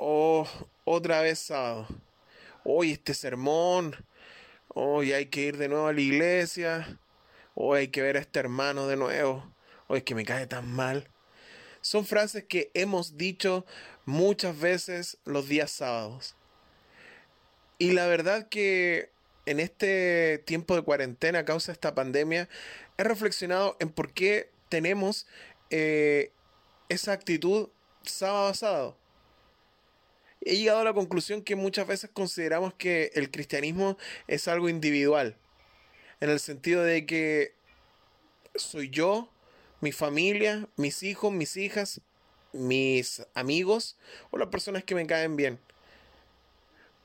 [0.00, 0.48] oh,
[0.84, 1.86] otra vez sábado.
[2.64, 3.94] Hoy este sermón.
[4.68, 6.98] Hoy hay que ir de nuevo a la iglesia.
[7.54, 9.54] Hoy hay que ver a este hermano de nuevo.
[9.86, 11.08] Hoy es que me cae tan mal.
[11.82, 13.66] Son frases que hemos dicho
[14.06, 16.34] muchas veces los días sábados.
[17.78, 19.10] Y la verdad que
[19.46, 22.48] en este tiempo de cuarentena a causa de esta pandemia,
[22.96, 25.26] he reflexionado en por qué tenemos
[25.70, 26.32] eh,
[26.88, 27.68] esa actitud
[28.02, 28.99] sábado a sábado.
[30.42, 35.36] He llegado a la conclusión que muchas veces consideramos que el cristianismo es algo individual,
[36.20, 37.54] en el sentido de que
[38.54, 39.30] soy yo,
[39.80, 42.00] mi familia, mis hijos, mis hijas,
[42.52, 43.96] mis amigos
[44.30, 45.58] o las personas que me caen bien.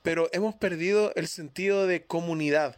[0.01, 2.77] Pero hemos perdido el sentido de comunidad.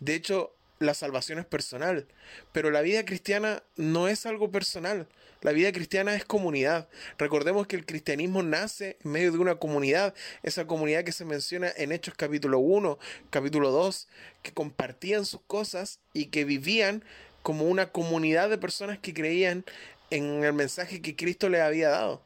[0.00, 2.06] De hecho, la salvación es personal,
[2.52, 5.08] pero la vida cristiana no es algo personal.
[5.40, 6.88] La vida cristiana es comunidad.
[7.16, 11.72] Recordemos que el cristianismo nace en medio de una comunidad, esa comunidad que se menciona
[11.76, 12.98] en Hechos capítulo 1,
[13.30, 14.08] capítulo 2,
[14.42, 17.04] que compartían sus cosas y que vivían
[17.42, 19.64] como una comunidad de personas que creían
[20.10, 22.20] en el mensaje que Cristo les había dado.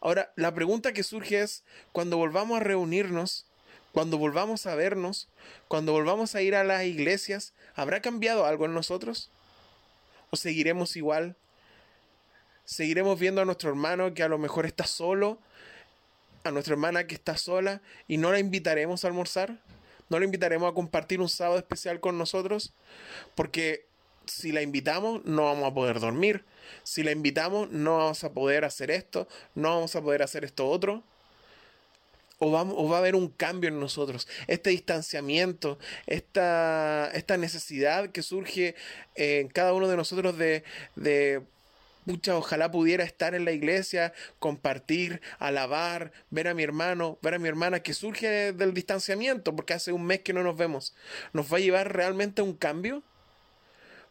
[0.00, 1.62] Ahora, la pregunta que surge es,
[1.92, 3.44] cuando volvamos a reunirnos,
[3.92, 5.28] cuando volvamos a vernos,
[5.68, 9.30] cuando volvamos a ir a las iglesias, ¿habrá cambiado algo en nosotros?
[10.30, 11.36] ¿O seguiremos igual?
[12.66, 15.38] ¿Seguiremos viendo a nuestro hermano que a lo mejor está solo?
[16.42, 19.60] ¿A nuestra hermana que está sola y no la invitaremos a almorzar?
[20.08, 22.72] ¿No la invitaremos a compartir un sábado especial con nosotros?
[23.36, 23.86] Porque
[24.26, 26.44] si la invitamos no vamos a poder dormir.
[26.82, 30.68] Si la invitamos no vamos a poder hacer esto, no vamos a poder hacer esto
[30.68, 31.04] otro
[32.38, 34.26] o va, va, a haber un cambio en nosotros.
[34.48, 38.74] Este distanciamiento, esta, esta necesidad que surge
[39.14, 40.64] en cada uno de nosotros de,
[40.96, 41.42] de
[42.06, 47.38] Pucha, ojalá pudiera estar en la iglesia, compartir, alabar, ver a mi hermano, ver a
[47.38, 50.94] mi hermana, que surge del distanciamiento, porque hace un mes que no nos vemos.
[51.32, 53.02] ¿Nos va a llevar realmente a un cambio?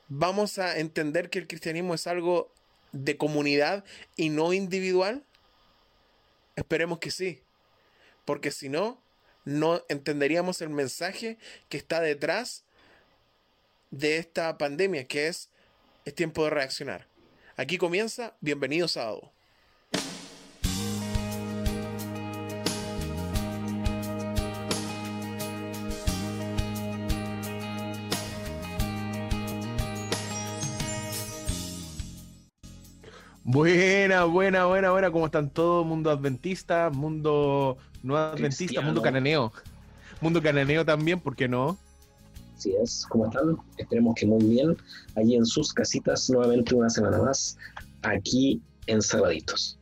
[0.09, 2.51] ¿Vamos a entender que el cristianismo es algo
[2.91, 3.85] de comunidad
[4.16, 5.23] y no individual?
[6.55, 7.41] Esperemos que sí
[8.25, 9.00] porque si no,
[9.45, 11.38] no entenderíamos el mensaje
[11.69, 12.63] que está detrás
[13.91, 15.50] de esta pandemia, que es,
[16.03, 17.07] es tiempo de reaccionar.
[17.57, 19.31] Aquí comienza, bienvenido sábado.
[33.45, 35.11] Buena, buena, buena, buena.
[35.11, 35.85] ¿Cómo están todos?
[35.85, 39.53] Mundo adventista, mundo no adventista, mundo cananeo.
[40.19, 41.77] Mundo cananeo también, ¿por qué no?
[42.55, 43.57] Así es, ¿cómo están?
[43.77, 44.77] Esperemos que muy bien.
[45.16, 47.57] Allí en sus casitas, nuevamente una semana más,
[48.03, 49.77] aquí encerraditos.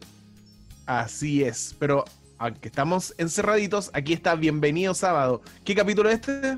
[0.86, 2.04] Así es, pero
[2.40, 5.42] aunque estamos encerraditos, aquí está Bienvenido Sábado.
[5.64, 6.58] ¿Qué capítulo es este?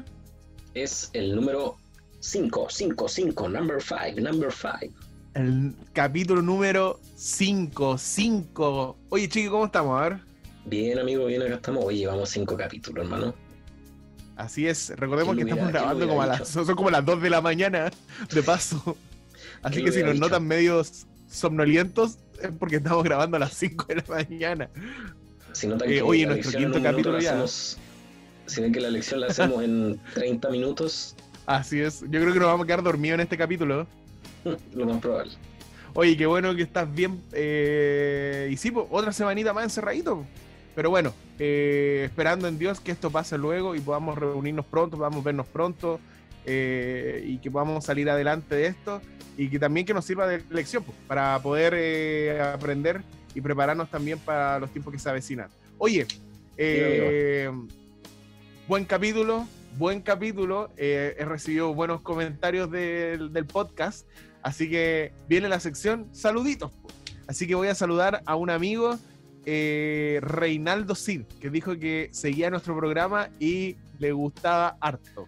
[0.73, 1.75] Es el número
[2.21, 5.05] 5, 5, 5, number 5, number 5
[5.35, 7.97] el capítulo número 5.
[7.97, 8.97] 5.
[9.09, 9.99] Oye, chiqui, ¿cómo estamos?
[9.99, 10.19] A ver.
[10.65, 11.83] Bien, amigo, bien, acá estamos.
[11.83, 13.35] Oye, llevamos 5 capítulos, hermano.
[14.35, 17.41] Así es, recordemos que estamos grabando como a las, son como las 2 de la
[17.41, 17.89] mañana,
[18.33, 18.97] de paso.
[19.61, 23.95] Así que si nos notan medios somnolientos, es porque estamos grabando a las 5 de
[23.95, 24.69] la mañana.
[25.53, 27.45] Si notan eh, que oye, nuestro quinto capítulo ya.
[27.47, 31.15] si ven que la lección la hacemos en 30 minutos.
[31.45, 33.87] Así es, yo creo que nos vamos a quedar dormidos en este capítulo.
[34.73, 35.31] Lo más probable.
[35.93, 37.21] Oye, qué bueno que estás bien.
[37.31, 40.25] Eh, y sí, otra semanita más encerradito.
[40.75, 45.23] Pero bueno, eh, esperando en Dios que esto pase luego y podamos reunirnos pronto, podamos
[45.23, 45.99] vernos pronto
[46.45, 49.01] eh, y que podamos salir adelante de esto
[49.37, 53.01] y que también que nos sirva de lección para poder aprender
[53.33, 55.49] y prepararnos también para los tiempos que se avecinan.
[55.77, 56.05] Oye,
[58.67, 59.47] buen capítulo,
[59.77, 60.69] buen capítulo.
[60.77, 64.05] he recibido buenos comentarios del, del podcast.
[64.41, 66.71] Así que viene la sección saluditos.
[67.27, 68.99] Así que voy a saludar a un amigo,
[69.45, 75.27] eh, Reinaldo Cid, que dijo que seguía nuestro programa y le gustaba harto.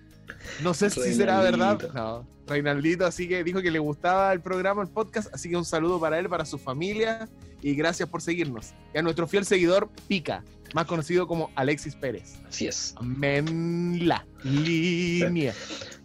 [0.62, 1.80] No sé si será verdad.
[1.94, 5.34] No, Reinaldito, así que dijo que le gustaba el programa, el podcast.
[5.34, 7.28] Así que un saludo para él, para su familia
[7.62, 8.74] y gracias por seguirnos.
[8.94, 10.44] Y a nuestro fiel seguidor, Pica,
[10.74, 12.40] más conocido como Alexis Pérez.
[12.48, 12.96] Así es.
[13.02, 15.54] la línea.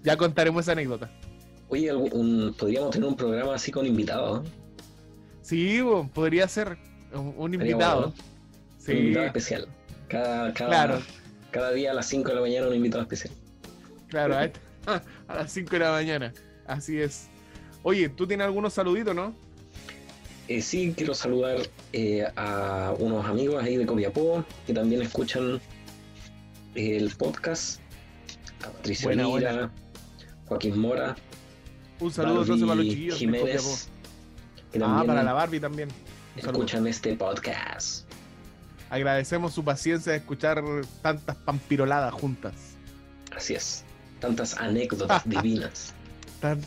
[0.02, 1.10] Ya contaremos esa anécdota.
[1.68, 1.90] Oye,
[2.58, 4.46] podríamos tener un programa así con invitados.
[5.42, 5.80] Sí,
[6.12, 6.76] podría ser
[7.14, 8.12] un, invitado.
[8.88, 9.68] Un invitado especial.
[10.08, 11.00] Cada, cada,
[11.50, 13.32] cada día a las 5 de la mañana un invitado especial.
[14.08, 14.36] Claro,
[14.86, 15.02] a,
[15.34, 16.32] las 5 de la mañana.
[16.66, 17.28] Así es.
[17.82, 19.34] Oye, ¿tú tienes algunos saluditos, no?
[20.48, 21.58] eh, sí quiero saludar
[21.92, 25.60] eh, a unos amigos ahí de Copiapó que también escuchan
[26.74, 27.80] el podcast.
[28.64, 29.70] A Patricia Buena, Lira, buena.
[30.46, 31.16] Joaquín Mora,
[32.00, 33.18] Un saludo entonces para los chiquillos.
[33.18, 33.46] de Copiapó.
[33.48, 33.88] Jiménez,
[34.80, 35.88] Ah, para la Barbie también.
[36.36, 38.06] Escuchan este podcast.
[38.88, 40.62] Agradecemos su paciencia de escuchar
[41.02, 42.54] tantas pampiroladas juntas.
[43.36, 43.84] Así es.
[44.20, 45.94] Tantas anécdotas divinas.
[46.40, 46.60] Tan,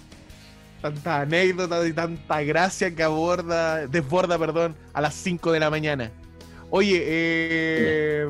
[0.81, 6.12] tanta anécdota y tanta gracia que aborda, desborda, perdón, a las 5 de la mañana.
[6.69, 8.29] Oye, eh,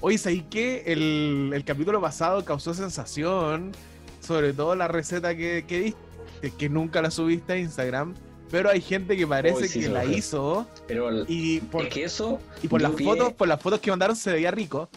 [0.00, 0.82] oye, ¿sabes qué?
[0.86, 3.72] El, el capítulo pasado causó sensación,
[4.20, 8.14] sobre todo la receta que, que diste, que nunca la subiste a Instagram,
[8.50, 12.04] pero hay gente que parece sí, que la hizo Pero el- y por, es que
[12.04, 14.88] eso y por las pie- fotos, por las fotos que mandaron se veía rico.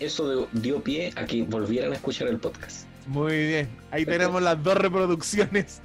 [0.00, 2.86] eso dio pie a que volvieran a escuchar el podcast.
[3.06, 5.80] Muy bien, ahí tenemos las dos reproducciones,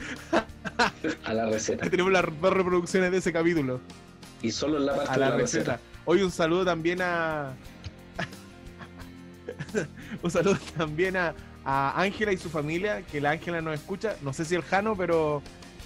[1.24, 1.86] A la receta.
[1.86, 3.80] ahí tenemos las dos reproducciones de ese capítulo.
[4.42, 5.72] Y solo en la parte a de la la receta.
[5.74, 5.80] receta.
[6.06, 7.54] Hoy un saludo también a.
[10.22, 11.34] un saludo también a
[11.66, 14.18] a Ángela y su familia, que la Ángela nos escucha.
[14.22, 15.42] No sé si el Jano, pero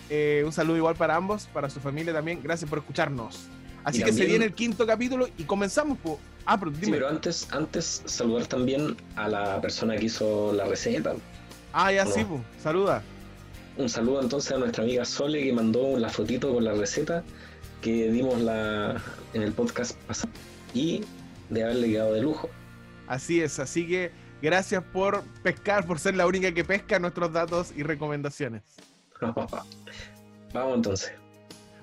[0.09, 2.41] eh, un saludo igual para ambos, para su familia también.
[2.43, 3.47] Gracias por escucharnos.
[3.83, 5.97] Así que se viene el quinto capítulo y comenzamos.
[5.99, 6.19] po.
[6.45, 6.97] Ah, pero Sí, dime.
[6.97, 11.13] pero antes, antes saludar también a la persona que hizo la receta.
[11.73, 12.11] Ah, ya no.
[12.11, 12.41] sí, po.
[12.61, 13.01] saluda.
[13.77, 17.23] Un saludo entonces a nuestra amiga Sole que mandó la fotito con la receta
[17.81, 18.99] que dimos la,
[19.33, 20.33] en el podcast pasado
[20.73, 21.03] y
[21.49, 22.49] de haberle quedado de lujo.
[23.07, 24.11] Así es, así que
[24.41, 28.63] gracias por pescar, por ser la única que pesca nuestros datos y recomendaciones.
[29.21, 31.13] Vamos entonces.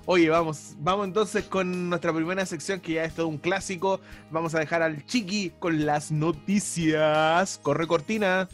[0.07, 3.99] Oye, vamos, vamos entonces con nuestra primera sección que ya es todo un clásico.
[4.29, 7.59] Vamos a dejar al Chiqui con las noticias.
[7.63, 8.47] Corre cortina.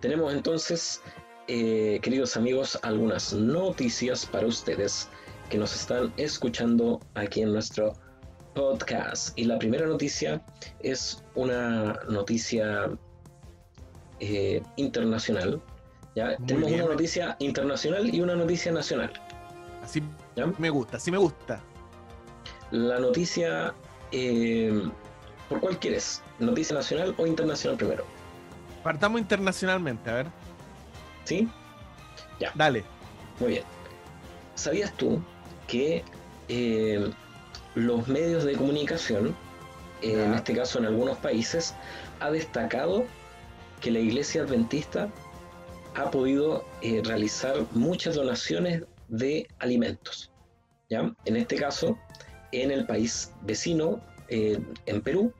[0.00, 1.02] Tenemos entonces,
[1.48, 5.08] eh, queridos amigos, algunas noticias para ustedes
[5.50, 7.94] que nos están escuchando aquí en nuestro
[8.56, 9.38] podcast.
[9.38, 10.42] Y la primera noticia
[10.80, 12.90] es una noticia
[14.18, 15.62] eh, internacional.
[16.16, 16.34] ¿ya?
[16.38, 16.82] Muy Tenemos bien.
[16.82, 19.12] una noticia internacional y una noticia nacional.
[19.84, 20.02] Así
[20.34, 20.46] ¿ya?
[20.58, 21.60] me gusta, así me gusta.
[22.72, 23.74] La noticia,
[24.10, 24.82] eh,
[25.48, 26.22] ¿por cuál quieres?
[26.40, 28.04] ¿Noticia nacional o internacional primero?
[28.82, 30.26] Partamos internacionalmente, a ver.
[31.24, 31.48] ¿Sí?
[32.54, 32.84] Dale.
[33.38, 33.64] Muy bien.
[34.54, 35.22] ¿Sabías tú
[35.66, 36.02] que
[36.48, 37.10] eh,
[37.76, 39.36] los medios de comunicación,
[40.00, 41.74] eh, en este caso en algunos países,
[42.20, 43.04] ha destacado
[43.80, 45.10] que la iglesia adventista
[45.94, 50.32] ha podido eh, realizar muchas donaciones de alimentos?
[50.88, 51.14] ¿ya?
[51.26, 51.98] En este caso,
[52.52, 55.32] en el país vecino, eh, en Perú,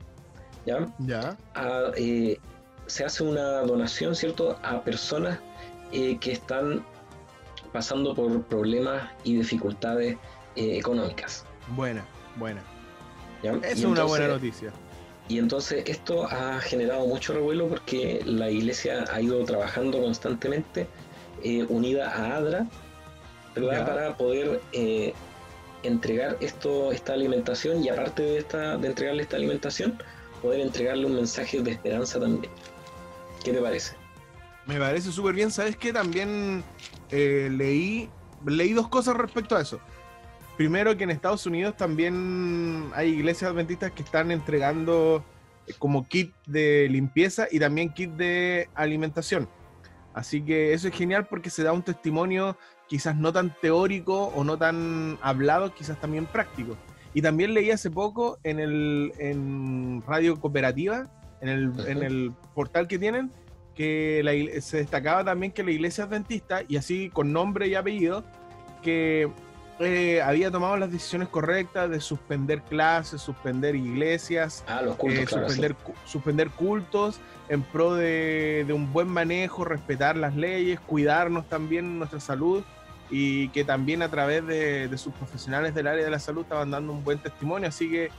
[0.65, 0.87] ¿ya?
[0.99, 1.35] Ya.
[1.55, 1.91] a,
[2.85, 5.39] se hace una donación, ¿cierto?, a personas
[5.91, 6.85] que están
[7.73, 10.17] pasando por problemas y dificultades
[10.55, 11.45] económicas.
[12.37, 12.61] Buena.
[13.43, 13.53] ¿ya?
[13.63, 14.71] Es una buena noticia.
[15.29, 20.87] Y entonces esto ha generado mucho revuelo porque la iglesia ha ido trabajando constantemente
[21.43, 22.67] eh, unida a ADRA.
[23.55, 25.13] Para poder eh,
[25.81, 29.97] entregar esto, esta alimentación y aparte de, esta, de entregarle esta alimentación,
[30.43, 32.51] poder entregarle un mensaje de esperanza también.
[33.43, 33.95] ¿Qué te parece?
[34.67, 35.49] Me parece súper bien.
[35.49, 35.91] ¿Sabes qué?
[35.91, 36.63] También
[37.09, 38.09] eh, leí,
[38.45, 39.79] leí dos cosas respecto a eso.
[40.57, 45.23] Primero que en Estados Unidos también hay iglesias adventistas que están entregando
[45.67, 49.47] eh, como kit de limpieza y también kit de alimentación.
[50.15, 54.43] Así que eso es genial porque se da un testimonio quizás no tan teórico o
[54.43, 56.75] no tan hablado, quizás también práctico.
[57.13, 61.07] Y también leí hace poco en el en Radio Cooperativa,
[61.39, 63.31] en el, en el portal que tienen,
[63.75, 68.23] que la se destacaba también que la iglesia adventista, y así con nombre y apellido,
[68.81, 69.29] que
[69.79, 75.25] eh, había tomado las decisiones correctas de suspender clases, suspender iglesias, Ah, los cultos, eh,
[75.25, 75.53] claro, sí.
[75.55, 77.19] suspender, cu- suspender cultos
[77.49, 82.63] en pro de, de un buen manejo, respetar las leyes, cuidarnos también nuestra salud
[83.09, 86.71] y que también a través de, de sus profesionales del área de la salud estaban
[86.71, 87.69] dando un buen testimonio.
[87.69, 88.09] Así que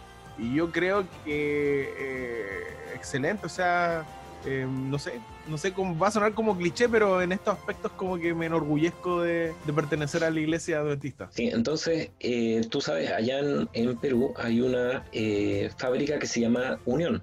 [0.54, 2.62] yo creo que eh,
[2.94, 4.04] excelente, o sea,
[4.46, 7.90] eh, no sé, no sé cómo va a sonar como cliché, pero en estos aspectos
[7.92, 11.28] como que me enorgullezco de, de pertenecer a la iglesia adventista.
[11.32, 16.40] Sí, entonces, eh, tú sabes, allá en, en Perú hay una eh, fábrica que se
[16.40, 17.22] llama Unión.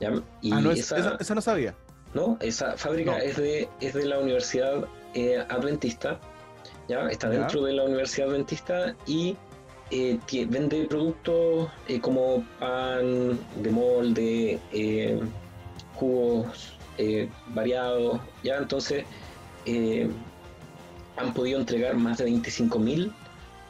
[0.00, 0.12] ¿ya?
[0.40, 1.74] Y ah, no, es- esa, esa, esa no sabía.
[2.14, 2.38] ¿no?
[2.40, 3.16] esa fábrica No.
[3.18, 6.20] es, de, es de la Universidad eh, Adventista,
[6.88, 7.08] ¿ya?
[7.08, 7.40] está Ya.
[7.40, 9.36] dentro de la Universidad Adventista y
[9.90, 15.20] eh, vende productos eh, como pan de molde, eh,
[15.96, 19.04] jugos eh, variados, ya entonces
[19.66, 20.08] eh,
[21.16, 23.12] han podido entregar más de 25.000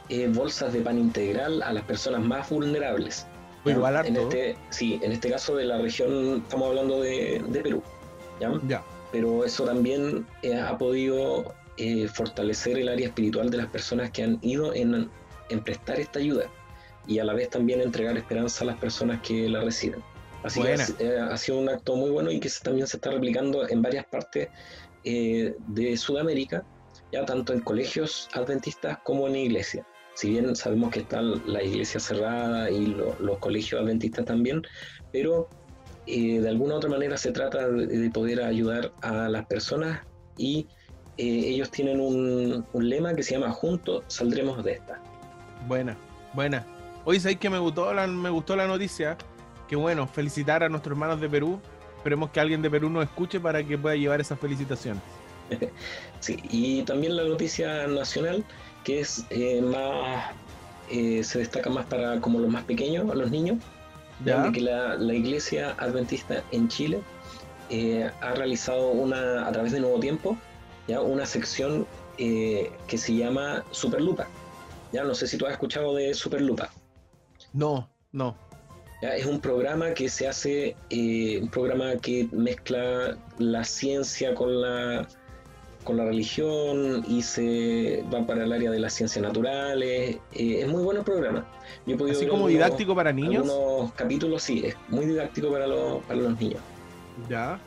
[0.09, 3.25] eh, bolsas de pan integral a las personas más vulnerables.
[3.65, 7.81] Igual en este, sí, en este caso de la región, estamos hablando de, de Perú,
[8.39, 8.51] ¿ya?
[8.67, 8.83] Ya.
[9.11, 14.21] pero eso también eh, ha podido eh, fortalecer el área espiritual de las personas que
[14.23, 15.09] han ido en,
[15.49, 16.45] en prestar esta ayuda
[17.07, 20.03] y a la vez también entregar esperanza a las personas que la reciben.
[20.45, 23.11] Así que ha, eh, ha sido un acto muy bueno y que también se está
[23.11, 24.49] replicando en varias partes
[25.03, 26.63] eh, de Sudamérica,
[27.11, 29.85] ya tanto en colegios adventistas como en iglesias.
[30.13, 34.61] Si bien sabemos que está la iglesia cerrada y lo- los colegios adventistas también,
[35.11, 35.49] pero
[36.07, 40.01] eh, de alguna u otra manera se trata de, de poder ayudar a las personas
[40.37, 40.67] y
[41.17, 45.01] ellos tienen un, un lema que se llama Juntos saldremos de esta.
[45.67, 45.97] Buena,
[46.33, 46.65] buena.
[47.05, 49.17] Hoy sabéis que me gustó la, me gustó la noticia.
[49.67, 51.59] Que bueno, felicitar a nuestros hermanos de Perú.
[51.97, 55.01] Esperemos que alguien de Perú nos escuche para que pueda llevar esas felicitaciones.
[56.21, 58.43] Sí, y también la noticia nacional,
[58.83, 60.31] que es eh, más,
[60.89, 63.59] eh, se destaca más para como los más pequeños, los niños,
[64.23, 66.99] ya que la, la iglesia adventista en Chile
[67.69, 70.37] eh, ha realizado una, a través de Nuevo Tiempo,
[70.87, 74.27] ya una sección eh, que se llama Superlupa.
[74.91, 76.69] Ya no sé si tú has escuchado de Superlupa.
[77.53, 78.35] No, no.
[79.05, 84.59] Ya, es un programa que se hace, eh, un programa que mezcla la ciencia con
[84.61, 85.07] la,
[85.83, 90.17] con la religión y se va para el área de las ciencias naturales.
[90.33, 91.45] Eh, es muy bueno el programa.
[91.85, 93.47] Yo he podido Así como algunos- didáctico para niños.
[93.47, 96.61] Algunos capítulos, sí, es muy didáctico para los, para los niños.
[97.29, 97.59] Ya.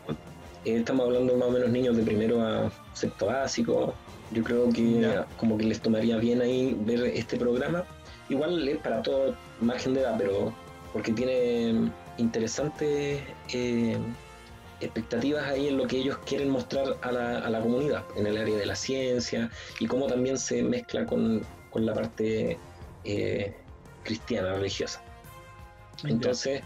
[0.65, 3.95] Eh, estamos hablando más o menos niños de primero a sexto básico.
[4.33, 5.25] Yo creo que Ya.
[5.37, 7.85] como que les tomaría bien ahí ver este programa.
[8.29, 10.53] Igual es para todo margen de edad, pero
[10.93, 13.99] porque tiene interesantes eh,
[14.81, 18.37] expectativas ahí en lo que ellos quieren mostrar a la, a la comunidad, en el
[18.37, 22.59] área de la ciencia y cómo también se mezcla con, con la parte
[23.05, 23.57] eh,
[24.05, 25.03] cristiana, religiosa.
[26.05, 26.63] Entonces,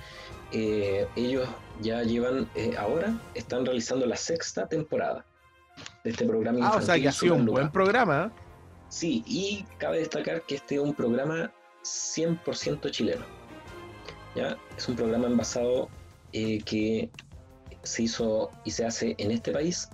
[0.52, 1.48] eh, ellos
[1.80, 2.48] ya llevan,
[2.78, 5.24] ahora están realizando la sexta temporada
[6.04, 8.30] de este programa Ah, o sea que ha sido un buen programa.
[8.88, 11.50] Sí, y cabe destacar que este es un programa
[11.82, 13.24] 100% chileno.
[14.34, 14.56] ¿Ya?
[14.76, 15.88] Es un programa envasado
[16.32, 17.10] eh, que
[17.82, 19.88] se hizo y se hace en este país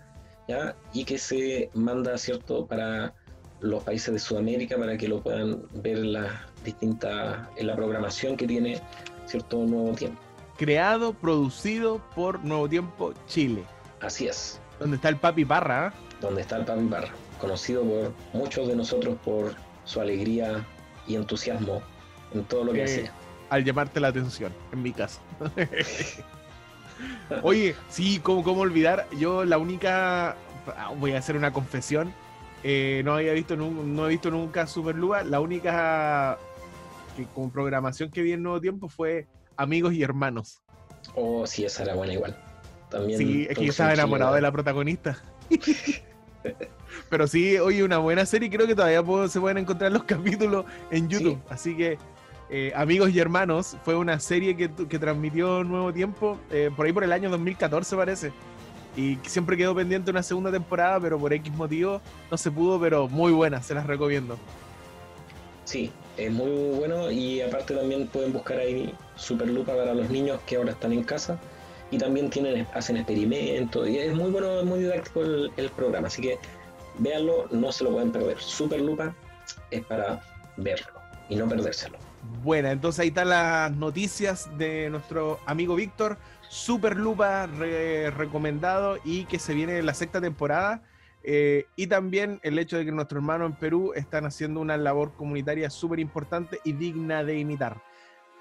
[0.48, 0.76] ¿ya?
[0.92, 3.14] y que se manda cierto para
[3.60, 8.36] los países de Sudamérica para que lo puedan ver en la distinta en la programación
[8.36, 8.80] que tiene
[9.26, 10.20] cierto nuevo tiempo.
[10.56, 13.62] Creado, producido por Nuevo Tiempo Chile.
[14.00, 15.88] Así es, Donde está el Papi Parra.
[15.88, 16.08] ¿eh?
[16.20, 17.08] donde está el Papi Barra,
[17.40, 19.54] conocido por muchos de nosotros por
[19.84, 20.66] su alegría
[21.06, 21.80] y entusiasmo
[22.34, 23.12] en todo lo que Eh, hacía.
[23.50, 25.20] Al llamarte la atención, en mi caso.
[27.42, 29.06] Oye, sí, ¿cómo, cómo olvidar?
[29.18, 30.30] Yo la única,
[30.76, 32.12] ah, voy a hacer una confesión,
[32.64, 36.38] eh, no había visto, no he visto nunca Superluba, la única
[37.16, 39.26] que, con programación que vi en Nuevo Tiempo fue
[39.56, 40.60] Amigos y Hermanos.
[41.14, 42.36] Oh, sí, esa era buena igual.
[42.90, 45.22] También Sí, es que yo estaba enamorado de la protagonista.
[47.10, 50.64] Pero sí, oye, una buena serie, creo que todavía puedo- se pueden encontrar los capítulos
[50.90, 51.38] en YouTube.
[51.48, 51.98] Así que,
[52.50, 57.04] eh, Amigos y Hermanos, fue una serie que, transmitió Nuevo Tiempo, eh, por ahí por
[57.04, 58.32] el año 2014 parece.
[58.96, 62.00] Y siempre quedó pendiente una segunda temporada, pero por X motivo
[62.30, 64.36] no se pudo, pero muy buena, se las recomiendo.
[65.64, 70.56] Sí, es muy bueno y aparte también pueden buscar ahí Superlupa para los niños que
[70.56, 71.38] ahora están en casa
[71.90, 76.08] y también tienen hacen experimentos y es muy bueno, es muy didáctico el, el programa,
[76.08, 76.38] así que
[76.98, 78.40] véanlo, no se lo pueden perder.
[78.40, 79.14] Superlupa
[79.70, 80.22] es para
[80.56, 80.92] verlo
[81.28, 82.07] y no perdérselo.
[82.42, 86.18] Buena, entonces ahí están las noticias de nuestro amigo Víctor.
[86.48, 90.82] Super lupa re- recomendado y que se viene la sexta temporada.
[91.22, 95.12] Eh, y también el hecho de que nuestros hermanos en Perú están haciendo una labor
[95.14, 97.82] comunitaria súper importante y digna de imitar.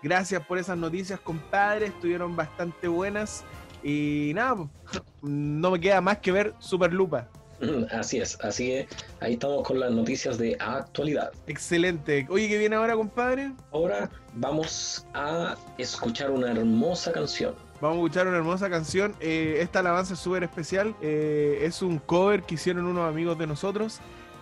[0.01, 1.87] Gracias por esas noticias, compadre.
[1.87, 3.43] Estuvieron bastante buenas.
[3.83, 4.67] Y nada,
[5.21, 7.29] no me queda más que ver Super Lupa.
[7.91, 8.87] Así es, así que
[9.19, 11.31] ahí estamos con las noticias de actualidad.
[11.47, 12.27] Excelente.
[12.29, 13.51] Oye, ¿qué viene ahora, compadre?
[13.71, 17.55] Ahora vamos a escuchar una hermosa canción.
[17.81, 19.15] Vamos a escuchar una hermosa canción.
[19.19, 20.95] Eh, esta alabanza es súper especial.
[21.01, 23.99] Eh, es un cover que hicieron unos amigos de nosotros,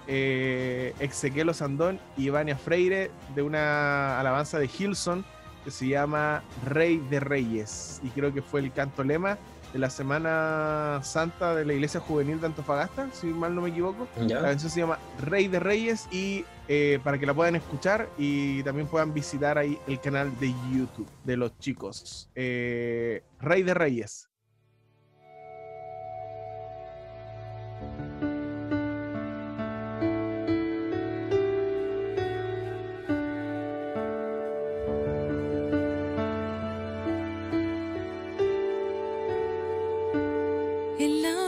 [0.08, 5.26] eh, Exequiel Sandón y Vania Freire, de una alabanza de Hilson
[5.66, 8.00] que se llama Rey de Reyes.
[8.04, 9.38] Y creo que fue el canto lema
[9.74, 14.08] de la Semana Santa de la Iglesia Juvenil de Antofagasta, si mal no me equivoco.
[14.18, 14.42] La ¿Ya?
[14.42, 18.88] canción se llama Rey de Reyes y eh, para que la puedan escuchar y también
[18.88, 22.30] puedan visitar ahí el canal de YouTube de los chicos.
[22.36, 24.30] Eh, Rey de Reyes.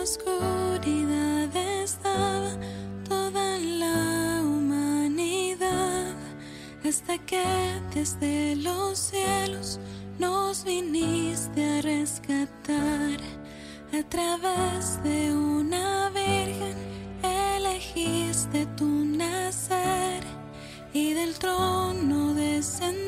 [0.08, 2.52] oscuridad estaba
[3.10, 6.16] toda la humanidad
[6.88, 7.44] hasta que
[7.94, 9.82] desde los cielos
[10.18, 13.20] nos viniste a rescatar.
[14.00, 16.78] A través de una virgen
[17.58, 20.24] elegiste tu nacer
[20.94, 23.07] y del trono descendiste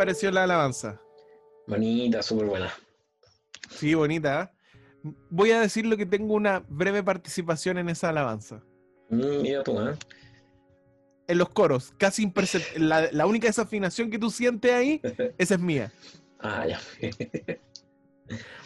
[0.00, 0.98] pareció la alabanza?
[1.66, 2.72] Bonita, súper buena.
[3.68, 4.50] Sí, bonita.
[5.04, 5.10] ¿eh?
[5.28, 8.62] Voy a decir lo que tengo una breve participación en esa alabanza.
[9.10, 9.94] Mm, mira tú, ¿eh?
[11.28, 12.88] En los coros, casi imperceptible.
[12.88, 15.02] La, la única desafinación que tú sientes ahí,
[15.38, 15.92] esa es mía.
[16.38, 16.80] Ah, ya.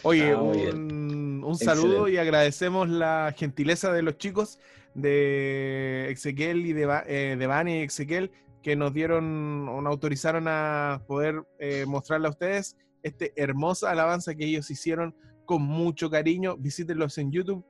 [0.03, 4.57] Oye, Ah, un, un saludo y agradecemos la gentileza de los chicos
[4.93, 8.31] de Ezequiel y de, eh, de Vani y Ezequiel
[8.65, 14.33] que nos dieron o nos autorizaron a poder eh, mostrarle a ustedes este hermosa alabanza
[14.33, 16.57] que ellos hicieron con mucho cariño.
[16.57, 17.63] Visítenlos en YouTube.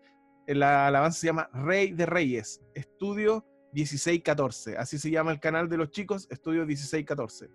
[0.47, 4.77] Eh, La alabanza se llama Rey de Reyes, Estudio 1614.
[4.77, 7.49] Así se llama el canal de los chicos, Estudio 1614.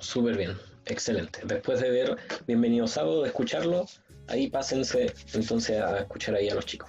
[0.00, 0.56] Súper bien,
[0.86, 1.40] excelente.
[1.44, 3.84] Después de ver Bienvenido Sábado, de escucharlo,
[4.28, 6.88] ahí pásense entonces a escuchar ahí a los chicos.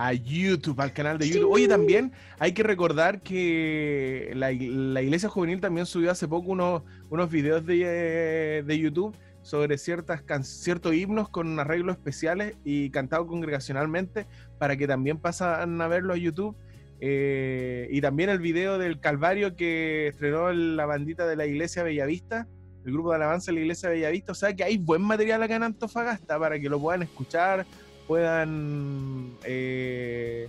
[0.00, 1.50] A YouTube, al canal de YouTube.
[1.50, 6.84] Oye, también hay que recordar que la, la Iglesia Juvenil también subió hace poco unos,
[7.10, 13.26] unos videos de, de YouTube sobre ciertas can- ciertos himnos con arreglos especiales y cantado
[13.26, 14.26] congregacionalmente
[14.58, 16.56] para que también pasan a verlo a YouTube.
[17.00, 22.46] Eh, y también el video del Calvario que estrenó la bandita de la Iglesia Bellavista,
[22.86, 24.30] el grupo de alabanza de la Iglesia Bellavista.
[24.30, 27.66] O sea que hay buen material acá en Antofagasta para que lo puedan escuchar,
[28.08, 30.48] puedan eh,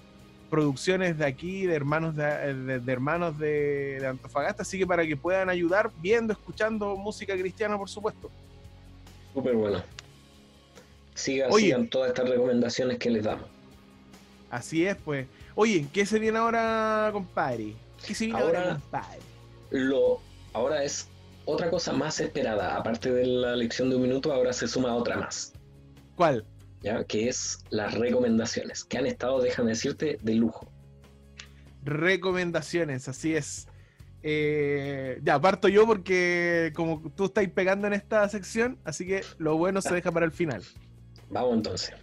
[0.49, 5.05] producciones de aquí, de hermanos de, de- de hermanos de, de Antofagasta, así que para
[5.05, 8.31] que puedan ayudar viendo, escuchando música cristiana, por supuesto.
[9.33, 9.83] Súper bueno.
[11.13, 11.65] Sigan, Oye.
[11.65, 13.45] sigan todas estas recomendaciones que les damos.
[14.49, 15.27] Así es, pues.
[15.53, 17.73] Oye, ¿qué se viene ahora, compadre?
[18.07, 19.19] ¿Qué se viene ahora, Ahora- compadre?
[19.71, 20.19] Lo,
[20.53, 21.07] ahora es
[21.45, 22.75] otra cosa más esperada.
[22.77, 25.53] Aparte de la lección de un minuto, ahora se suma otra más.
[26.15, 26.43] ¿Cuál?
[26.81, 27.03] ¿Ya?
[27.03, 30.71] Que es las recomendaciones, que han estado, déjame decirte, de lujo.
[31.83, 33.67] Recomendaciones, así es.
[34.21, 39.57] Eh, ya, parto yo porque como tú estás pegando en esta sección, así que lo
[39.57, 40.63] bueno se deja para el final.
[41.29, 41.93] Vamos entonces.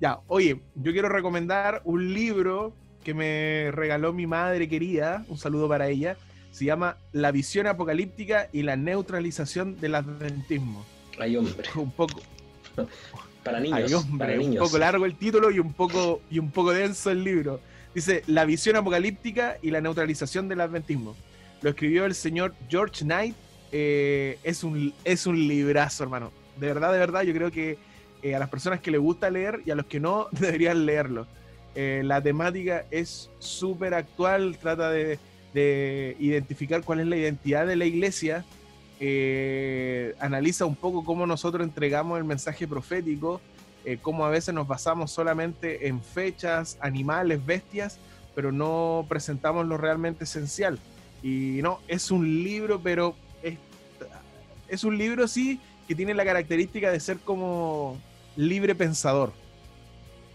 [0.00, 5.68] Ya, oye, yo quiero recomendar un libro que me regaló mi madre querida, un saludo
[5.68, 6.16] para ella,
[6.50, 10.84] se llama La visión apocalíptica y la neutralización del adventismo.
[11.18, 11.68] Ay, hombre.
[11.76, 12.20] Un poco,
[13.46, 13.78] Para niños.
[13.78, 14.64] ay, hombre, para un niños.
[14.64, 17.60] poco largo el título y un poco, y un poco denso el libro.
[17.94, 21.16] Dice La visión apocalíptica y la neutralización del adventismo.
[21.62, 23.34] Lo escribió el señor George Knight.
[23.72, 26.30] eh, es, un, es un librazo, hermano.
[26.60, 27.78] De verdad, de verdad, yo creo que
[28.22, 31.26] eh, a las personas que les gusta leer y a los que no, deberían leerlo.
[31.74, 35.18] Eh, la temática es súper actual, trata de,
[35.54, 38.44] de identificar cuál es la identidad de la iglesia,
[38.98, 43.40] eh, analiza un poco cómo nosotros entregamos el mensaje profético,
[43.84, 47.98] eh, cómo a veces nos basamos solamente en fechas, animales, bestias,
[48.34, 50.78] pero no presentamos lo realmente esencial.
[51.22, 53.58] Y no, es un libro, pero es,
[54.68, 57.98] es un libro sí que tiene la característica de ser como
[58.36, 59.32] libre pensador.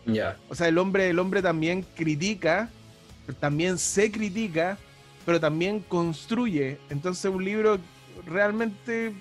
[0.05, 0.37] Ya.
[0.49, 2.69] O sea, el hombre, el hombre también critica,
[3.39, 4.77] también se critica,
[5.25, 6.79] pero también construye.
[6.89, 7.79] Entonces, un libro
[8.25, 9.13] realmente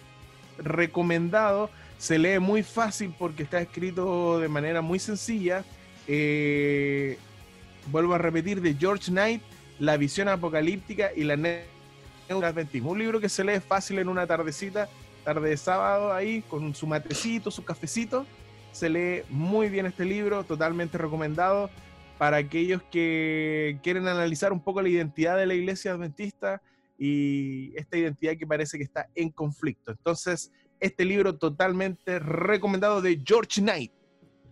[0.58, 5.64] recomendado, se lee muy fácil porque está escrito de manera muy sencilla.
[6.06, 7.18] Eh,
[7.86, 9.42] vuelvo a repetir, de George Knight,
[9.78, 12.90] La visión apocalíptica y la neuroadventismo.
[12.90, 14.88] Un libro que se lee fácil en una tardecita,
[15.24, 18.26] tarde de sábado ahí, con su matecito, su cafecito
[18.72, 21.70] se lee muy bien este libro, totalmente recomendado
[22.18, 26.60] para aquellos que quieren analizar un poco la identidad de la iglesia adventista
[27.02, 29.90] y esta identidad que parece que está en conflicto.
[29.90, 33.90] Entonces, este libro totalmente recomendado de George Knight.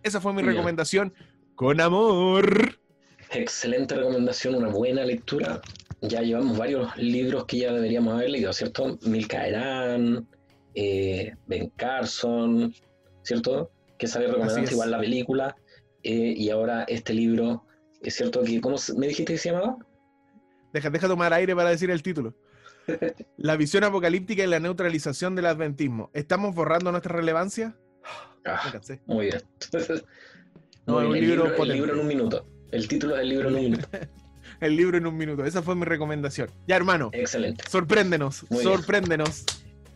[0.01, 0.53] Esa fue mi Bien.
[0.55, 1.13] recomendación
[1.53, 2.79] con amor.
[3.31, 5.61] Excelente recomendación, una buena lectura.
[6.01, 8.97] Ya llevamos varios libros que ya deberíamos haber leído, ¿cierto?
[9.03, 10.27] Milka Eran,
[10.73, 12.73] eh, Ben Carson,
[13.21, 13.69] ¿cierto?
[13.99, 15.55] Que sale recomendando igual la película.
[16.01, 17.65] eh, y ahora este libro,
[18.01, 19.77] es cierto que, ¿cómo me dijiste que se llamaba?
[20.73, 22.35] Deja, deja tomar aire para decir el título.
[23.37, 26.09] La visión apocalíptica y la neutralización del adventismo.
[26.13, 27.75] ¿Estamos borrando nuestra relevancia?
[28.45, 29.41] Ah, muy bien.
[30.87, 31.75] No, Muy es un bien, el, libro libro, el potente.
[31.75, 32.47] libro en un minuto.
[32.71, 33.87] El título del libro en un minuto.
[34.59, 35.45] El libro en un minuto.
[35.45, 36.49] Esa fue mi recomendación.
[36.67, 37.63] Ya, hermano, Excelente.
[37.69, 38.73] sorpréndenos, Muy bien.
[38.73, 39.45] sorpréndenos.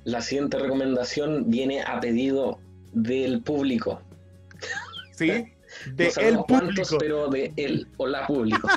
[0.04, 2.60] La siguiente recomendación viene a pedido
[2.92, 4.04] del público.
[5.14, 5.28] ¿Sí?
[5.96, 6.98] De no el cuántos, público.
[7.00, 8.70] pero de él o la público.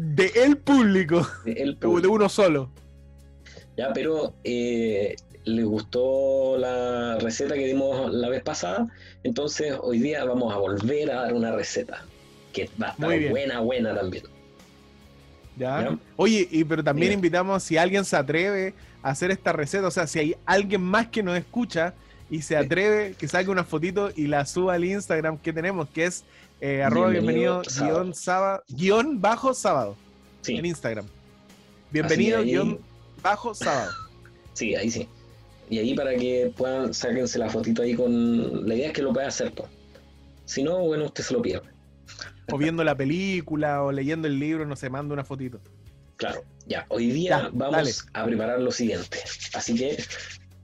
[0.00, 1.26] De el público.
[1.44, 2.12] De el De público.
[2.14, 2.70] uno solo.
[3.76, 8.86] Ya, pero eh, le gustó la receta que dimos la vez pasada,
[9.24, 12.04] entonces hoy día vamos a volver a dar una receta
[12.52, 14.24] que va a estar buena, buena también.
[15.56, 15.82] ¿Ya?
[15.82, 15.98] ¿ya?
[16.14, 17.18] Oye, y, pero también Bien.
[17.18, 21.08] invitamos si alguien se atreve a hacer esta receta, o sea, si hay alguien más
[21.08, 21.94] que nos escucha
[22.30, 26.04] y se atreve, que saque una fotito y la suba al Instagram que tenemos, que
[26.04, 26.24] es
[26.60, 29.96] eh, arroba bienvenido, guion, sábado, guion bajo sábado
[30.42, 31.06] Sí, en Instagram.
[31.90, 32.78] Bienvenido, ahí- guion
[33.22, 33.90] bajo sábado.
[34.54, 35.08] sí, ahí sí.
[35.70, 38.66] Y ahí para que puedan, sáquense la fotito ahí con...
[38.66, 39.68] La idea es que lo pueda hacer, pues.
[40.46, 41.68] Si no, bueno, usted se lo pierde.
[42.50, 45.60] O viendo la película o leyendo el libro, no se manda una fotito.
[46.16, 47.90] Claro, ya, hoy día Ya, vamos dale.
[48.14, 49.18] a preparar lo siguiente.
[49.52, 50.02] Así que,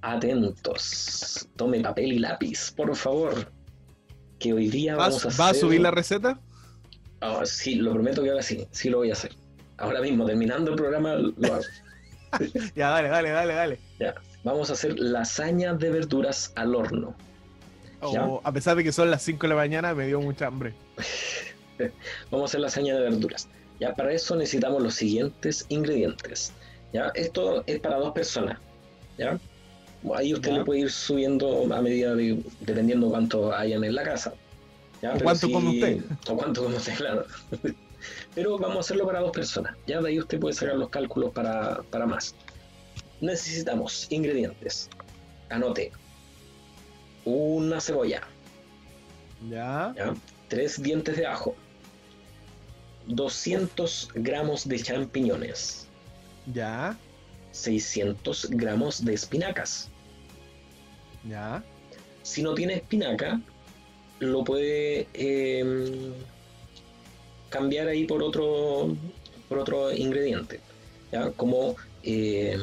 [0.01, 1.49] atentos.
[1.57, 3.53] Tome papel y lápiz, por favor.
[4.45, 6.39] Que hoy día ¿Vas- vamos a ¿Va a subir la receta?
[7.23, 9.33] Ah, sí, lo prometo que ahora sí, sí lo voy a hacer.
[9.79, 11.65] Ahora mismo, terminando el programa, lo hago.
[12.77, 13.79] Ya, dale, dale, dale, dale.
[13.99, 17.15] Ya, vamos a hacer lasaña de verduras al horno.
[18.13, 18.27] Ya.
[18.27, 20.75] O, a pesar de que son las 5 de la mañana, me dio mucha hambre.
[22.31, 23.49] Vamos a hacer lasaña de verduras.
[23.81, 26.53] Ya, para eso necesitamos los siguientes ingredientes.
[26.93, 28.59] Ya, esto es para dos personas.
[29.17, 29.39] Ya,
[30.15, 30.59] Ahí usted Ya.
[30.59, 34.35] le puede ir subiendo a medida de, dependiendo cuánto hayan en la casa.
[35.01, 35.11] ¿ya?
[35.11, 36.05] O Pero cuánto come usted.
[36.29, 37.25] O cuánto come usted, claro.
[38.35, 39.75] Pero vamos a hacerlo para dos personas.
[39.87, 42.35] Ya de ahí usted puede sacar los cálculos para, para más.
[43.21, 44.91] Necesitamos ingredientes.
[45.49, 45.91] Anote.
[47.25, 48.21] Una cebolla,
[49.49, 49.95] Ya.
[49.97, 50.15] ¿ya?
[50.49, 51.57] tres dientes de ajo,
[53.07, 55.87] 200 gramos de champiñones,
[56.53, 56.99] Ya.
[57.53, 59.89] 600 gramos de espinacas.
[61.29, 61.63] Ya.
[62.23, 63.41] Si no tiene espinaca,
[64.19, 66.13] lo puede em,
[67.51, 68.97] cambiar ahí por otro,
[69.49, 70.61] por otro ingrediente,
[71.13, 71.31] ¿ya?
[71.33, 72.61] como em,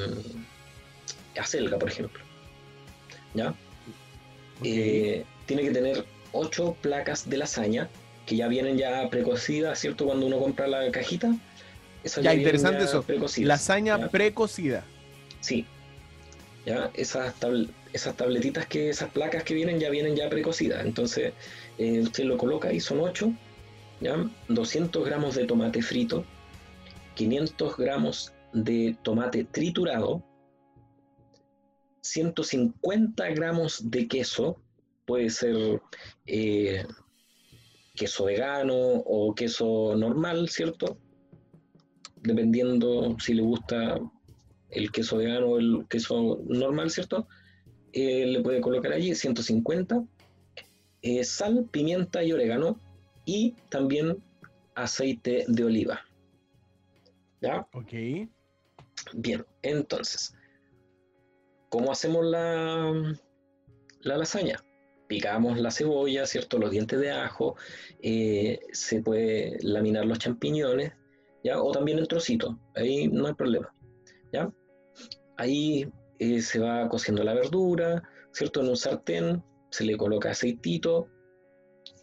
[1.40, 2.22] acelga, por ejemplo.
[3.34, 3.54] ¿ya?
[4.64, 7.90] Eh, tiene que tener 8 placas de lasaña
[8.26, 10.06] que ya vienen ya precocidas, ¿cierto?
[10.06, 11.34] Cuando uno compra la cajita.
[12.04, 13.04] esas Ya, vienen interesante ya eso.
[13.04, 13.48] precocidas.
[13.48, 14.10] Lasaña ¿ya?
[14.10, 14.84] precocida.
[15.40, 15.66] Sí.
[16.66, 17.36] Ya, esas,
[17.92, 20.86] esas tabletitas que, esas placas que vienen ya vienen ya precocidas.
[20.86, 21.34] Entonces,
[21.78, 23.34] eh, usted lo coloca y son 8,
[24.02, 24.30] ¿ya?
[24.48, 26.24] 200 gramos de tomate frito,
[27.16, 30.24] 500 gramos de tomate triturado,
[32.02, 34.62] 150 gramos de queso,
[35.06, 35.82] puede ser
[36.26, 36.86] eh,
[37.96, 40.98] queso vegano o queso normal, ¿cierto?
[42.18, 44.00] Dependiendo si le gusta
[44.72, 47.28] el queso vegano o el queso normal, ¿cierto?
[47.94, 50.04] Eh, le puede colocar allí 150,
[51.02, 52.80] eh, sal, pimienta y orégano
[53.26, 54.18] y también
[54.76, 56.02] aceite de oliva.
[57.42, 57.68] ¿Ya?
[57.74, 57.94] Ok.
[59.14, 60.36] Bien, entonces,
[61.70, 63.18] ¿cómo hacemos la,
[64.02, 64.64] la lasaña?
[65.08, 66.58] Picamos la cebolla, ¿cierto?
[66.58, 67.56] Los dientes de ajo,
[68.02, 70.94] eh, se puede laminar los champiñones,
[71.44, 71.62] ¿ya?
[71.62, 73.74] O también en trocitos, ahí no hay problema,
[74.32, 74.50] ¿ya?
[75.42, 75.88] Ahí
[76.20, 78.62] eh, se va cociendo la verdura, ¿cierto?
[78.62, 81.08] En un sartén se le coloca aceitito,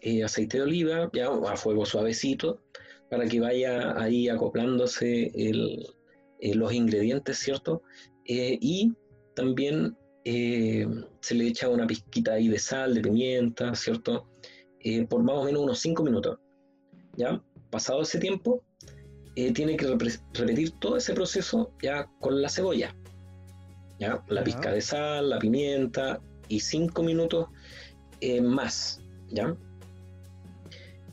[0.00, 2.62] eh, aceite de oliva, ya a fuego suavecito,
[3.10, 7.82] para que vaya ahí acoplándose eh, los ingredientes, ¿cierto?
[8.24, 8.92] Eh, y
[9.34, 14.28] también se le echa una pizquita ahí de sal, de pimienta, ¿cierto?
[15.08, 16.38] Por más o menos unos 5 minutos.
[17.16, 17.42] ¿Ya?
[17.70, 18.62] Pasado ese tiempo,
[19.34, 22.94] tiene que repetir todo ese proceso ya con la cebolla.
[23.98, 24.22] ¿Ya?
[24.28, 27.48] La pizca de sal, la pimienta y 5 minutos
[28.20, 29.00] eh, más.
[29.30, 29.54] ¿Ya?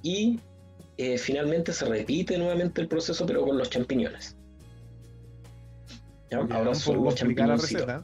[0.03, 0.39] Y
[0.97, 4.37] eh, finalmente se repite nuevamente el proceso, pero con los champiñones.
[6.31, 6.39] ¿Ya?
[6.39, 7.81] Ahora solo los champiñoncitos.
[7.81, 8.03] receta.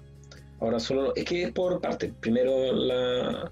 [0.59, 2.13] Ahora solo, es que es por parte.
[2.19, 3.51] Primero la,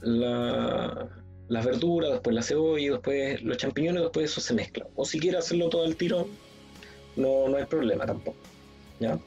[0.00, 1.08] la,
[1.48, 4.86] las verduras, después la cebolla, y después los champiñones, después eso se mezcla.
[4.94, 6.28] O si quiere hacerlo todo al tiro,
[7.16, 8.36] no, no hay problema tampoco.
[9.00, 9.18] ¿ya?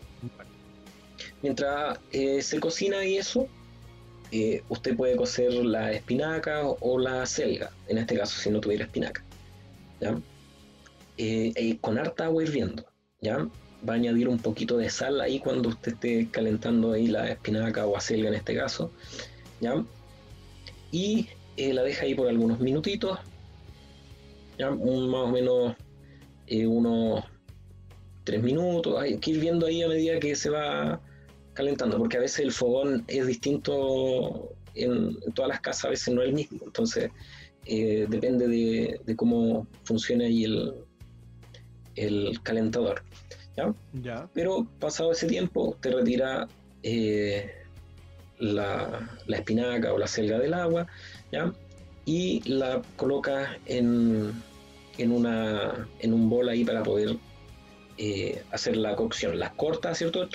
[1.42, 3.48] Mientras eh, se cocina y eso,
[4.32, 8.86] eh, usted puede cocer la espinaca o, la selga, en este caso, si no tuviera
[8.86, 9.24] espinaca.
[10.00, 10.20] ¿ya?
[11.18, 12.86] Eh, con harta agua hirviendo.
[13.22, 13.48] ¿ya?
[13.88, 17.86] va a añadir un poquito de sal ahí cuando usted esté calentando ahí la espinaca
[17.86, 18.92] o acelga en este caso,
[19.62, 19.86] ¿ya?
[20.92, 23.20] Y la deja ahí por algunos minutitos,
[24.58, 24.72] ¿ya?
[24.72, 25.76] Más o menos
[26.50, 27.24] unos
[28.24, 31.00] tres minutos, hay que ir viendo ahí a medida que se va
[31.58, 36.14] calentando, porque a veces el fogón es distinto en, en todas las casas, a veces
[36.14, 37.10] no es el mismo, entonces
[37.66, 40.74] eh, depende de, de cómo funcione ahí el,
[41.96, 43.04] el calentador.
[43.58, 43.74] ¿ya?
[44.04, 44.30] Ya.
[44.34, 46.48] Pero pasado ese tiempo, usted retira
[46.84, 47.52] eh,
[48.40, 50.88] la, la espinaca o la selga del agua,
[51.32, 51.52] ¿ya?
[52.06, 54.32] Y la coloca en,
[54.98, 57.18] en, una, en un bol ahí para poder
[57.98, 59.38] eh, hacer la cocción.
[59.40, 60.30] Las corta, ¿cierto?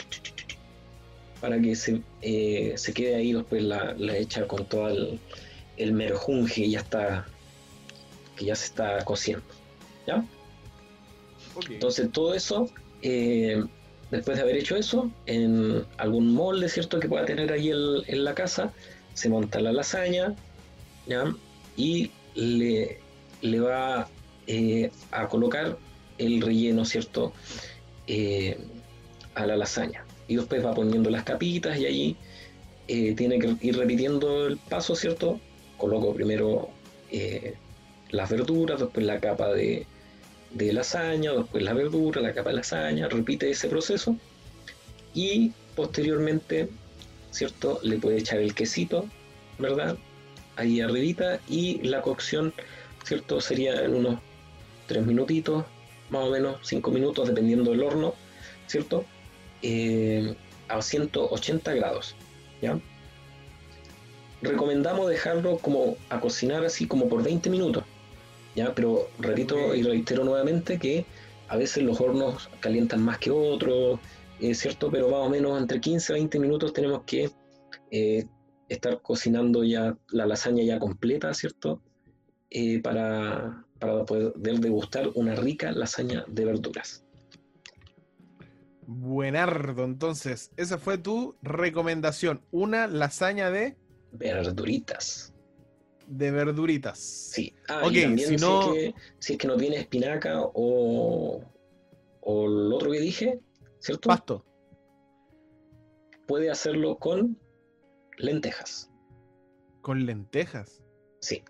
[1.42, 5.18] Para que se, eh, se quede ahí, después la, la echa con todo el,
[5.76, 7.26] el merjunje que ya está,
[8.36, 9.44] que ya se está cociendo,
[10.06, 10.24] ¿ya?
[11.74, 12.70] Entonces todo eso,
[13.02, 13.62] eh,
[14.10, 16.98] después de haber hecho eso, en algún molde, ¿cierto?
[17.00, 18.72] Que pueda tener ahí el- en la casa,
[19.12, 20.34] se monta la lasaña,
[21.06, 21.24] ¿ya?
[21.76, 22.98] Y le,
[23.42, 24.08] le va
[24.46, 25.76] eh, a colocar
[26.18, 27.32] el relleno, ¿cierto?
[28.06, 28.56] Eh,
[29.34, 30.04] a la lasaña.
[30.32, 32.16] Y después va poniendo las capitas y allí
[32.88, 35.38] eh, tiene que ir repitiendo el paso, ¿cierto?
[35.76, 36.70] Coloco primero
[37.10, 37.54] eh,
[38.10, 39.86] las verduras, después la capa de,
[40.52, 44.16] de lasaña, después la verdura, la capa de lasaña, repite ese proceso
[45.12, 46.70] y posteriormente,
[47.30, 47.78] ¿cierto?
[47.82, 49.04] Le puede echar el quesito,
[49.58, 49.98] ¿verdad?
[50.56, 52.54] Ahí arribita y la cocción,
[53.04, 53.38] ¿cierto?
[53.42, 54.18] Sería en unos
[54.86, 55.66] 3 minutitos,
[56.08, 58.14] más o menos 5 minutos, dependiendo del horno,
[58.66, 59.04] ¿cierto?
[59.62, 60.34] Eh,
[60.68, 62.16] a 180 grados,
[62.60, 62.80] ¿ya?
[64.40, 67.84] Recomendamos dejarlo como a cocinar así como por 20 minutos,
[68.56, 68.74] ¿ya?
[68.74, 71.04] Pero repito y reitero nuevamente que
[71.48, 74.00] a veces los hornos calientan más que otros,
[74.40, 77.30] es cierto, pero más o menos entre 15 a 20 minutos tenemos que
[77.90, 78.26] eh,
[78.68, 81.80] estar cocinando ya la lasaña ya completa, ¿cierto?
[82.50, 87.04] Eh, para, para poder degustar una rica lasaña de verduras.
[88.86, 92.42] Buenardo, entonces, esa fue tu recomendación.
[92.50, 93.76] Una lasaña de,
[94.12, 95.32] Verduritas.
[96.08, 96.98] de verduritas.
[96.98, 97.54] Sí.
[97.68, 101.42] Ah, y también si no- es que, si es que no tiene espinaca o,
[102.20, 103.40] o el otro que dije,
[103.78, 104.08] ¿cierto?
[104.08, 104.44] Pasto.
[106.26, 107.38] Puede hacerlo con
[108.18, 108.90] lentejas.
[109.80, 110.82] Con lentejas.
[111.20, 111.42] Sí.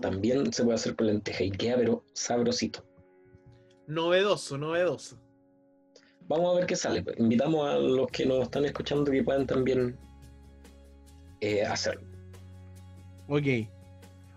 [0.00, 2.84] También se puede hacer con lentejas y queda pero sabrosito.
[3.86, 5.21] Novedoso, novedoso.
[6.28, 7.02] Vamos a ver qué sale.
[7.02, 7.18] pues.
[7.18, 9.96] Invitamos a los que nos están escuchando que puedan también
[11.40, 12.06] eh, hacerlo.
[13.28, 13.68] Ok.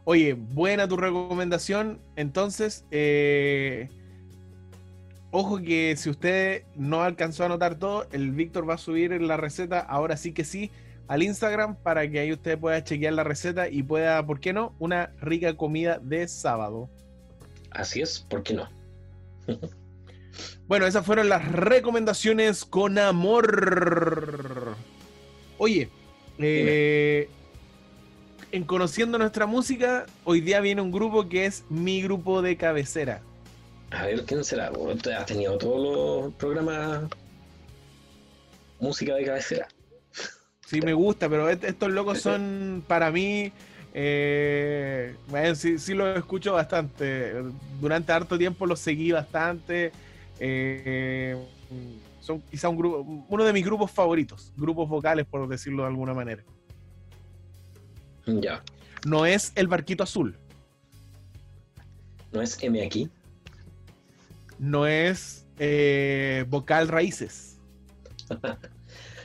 [0.06, 2.00] Oye, buena tu recomendación.
[2.15, 3.89] Entonces, eh,
[5.32, 9.38] ojo que si usted no alcanzó a anotar todo, el Víctor va a subir la
[9.38, 10.71] receta, ahora sí que sí,
[11.08, 14.76] al Instagram para que ahí usted pueda chequear la receta y pueda, ¿por qué no?
[14.80, 16.89] Una rica comida de sábado.
[17.71, 18.69] Así es, ¿por qué no?
[20.67, 24.76] Bueno, esas fueron las recomendaciones con amor.
[25.58, 25.89] Oye,
[26.39, 27.30] eh,
[28.52, 33.21] en conociendo nuestra música, hoy día viene un grupo que es mi grupo de cabecera.
[33.91, 34.71] A ver, ¿quién será?
[35.17, 37.04] Has tenido todos los programas
[38.80, 39.67] música de cabecera.
[40.65, 43.52] Sí, me gusta, pero est- estos locos son para mí.
[43.98, 47.34] eh, bueno, sí, sí los escucho bastante.
[47.80, 49.91] Durante harto tiempo los seguí bastante.
[50.39, 51.36] Eh,
[52.19, 56.13] son quizá un grupo, uno de mis grupos favoritos, grupos vocales, por decirlo de alguna
[56.13, 56.43] manera.
[58.26, 58.63] Ya.
[59.06, 60.38] No es el barquito azul,
[62.32, 63.10] ¿No es M aquí?
[64.60, 67.60] no es eh, vocal raíces.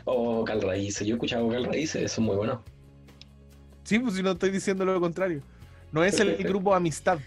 [0.07, 1.07] O Vocal Raíces.
[1.07, 2.65] Yo he escuchado Vocal Raíces, eso es muy bueno.
[3.85, 5.43] Sí, pues si no estoy diciendo lo contrario.
[5.93, 7.19] No es el grupo Amistad,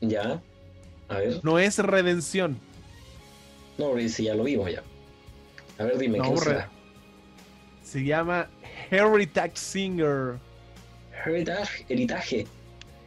[0.00, 0.40] Ya.
[1.08, 1.40] A ver.
[1.42, 2.58] no es Redención.
[3.78, 4.82] No, si ya lo vimos ya.
[5.78, 6.68] A ver, dime, No, ¿quién re- será?
[7.82, 8.48] Se llama
[8.90, 10.34] Heritage Singer.
[11.24, 12.46] Heritage, Heritaje.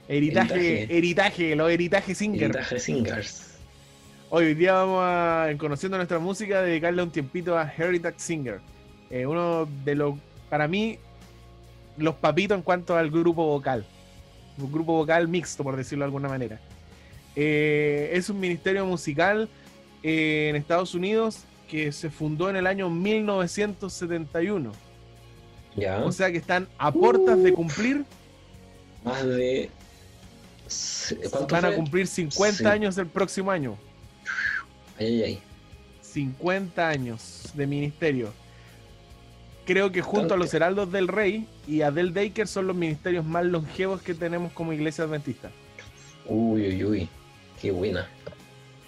[0.08, 1.56] Heritaje, Heritaje.
[1.56, 2.44] los heritaje singer.
[2.44, 3.48] Heritaje Singers.
[4.30, 8.60] Hoy, día vamos a, en conociendo nuestra música, dedicarle un tiempito a Heritage Singer.
[9.10, 10.16] Eh, uno de los,
[10.50, 10.98] para mí,
[11.98, 13.86] los papitos en cuanto al grupo vocal.
[14.58, 16.60] Un grupo vocal mixto, por decirlo de alguna manera.
[17.36, 19.48] Eh, es un ministerio musical
[20.04, 21.40] eh, en Estados Unidos
[21.70, 24.72] que se fundó en el año 1971.
[25.76, 26.04] Ya.
[26.04, 28.04] O sea que están a puertas de cumplir
[29.04, 29.70] Más de.
[31.32, 32.66] ¿Cuánto Van a cumplir 50 Sí.
[32.66, 33.78] años el próximo año.
[35.00, 35.40] Ay, ay, ay.
[36.02, 38.34] 50 años de ministerio.
[39.66, 43.24] Creo que junto a los Heraldos del Rey y a Del Daker son los ministerios
[43.26, 45.52] más longevos que tenemos como iglesia adventista.
[46.26, 47.10] Uy, uy, uy.
[47.62, 48.08] Qué buena.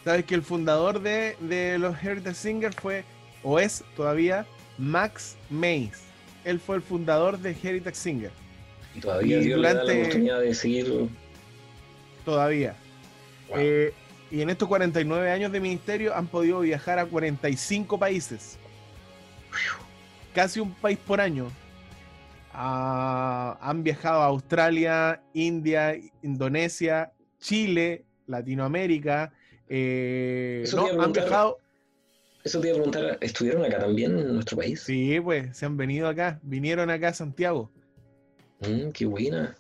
[0.04, 3.04] Sabes que el fundador de, de los Heritage Singers fue,
[3.44, 4.46] o es todavía,
[4.78, 6.02] Max Mays.
[6.44, 8.32] Él fue el fundador de Heritage Singer.
[8.96, 11.08] Y todavía Y Dios le da la durante- oportunidad de seguir.
[12.26, 12.76] Todavía.
[13.50, 13.58] Wow.
[13.60, 13.94] Eh,
[14.32, 18.58] y en estos 49 años de ministerio han podido viajar a 45 países.
[20.34, 21.50] Casi un país por año.
[22.54, 29.34] Ah, han viajado a Australia, India, Indonesia, Chile, Latinoamérica.
[29.68, 31.58] eh, Eso no, han viajado.
[32.44, 34.82] Eso te iba a preguntar, ¿estuvieron acá también en nuestro país?
[34.82, 37.72] Sí, pues se han venido acá, vinieron acá a Santiago.
[38.60, 39.56] Mm, qué buena.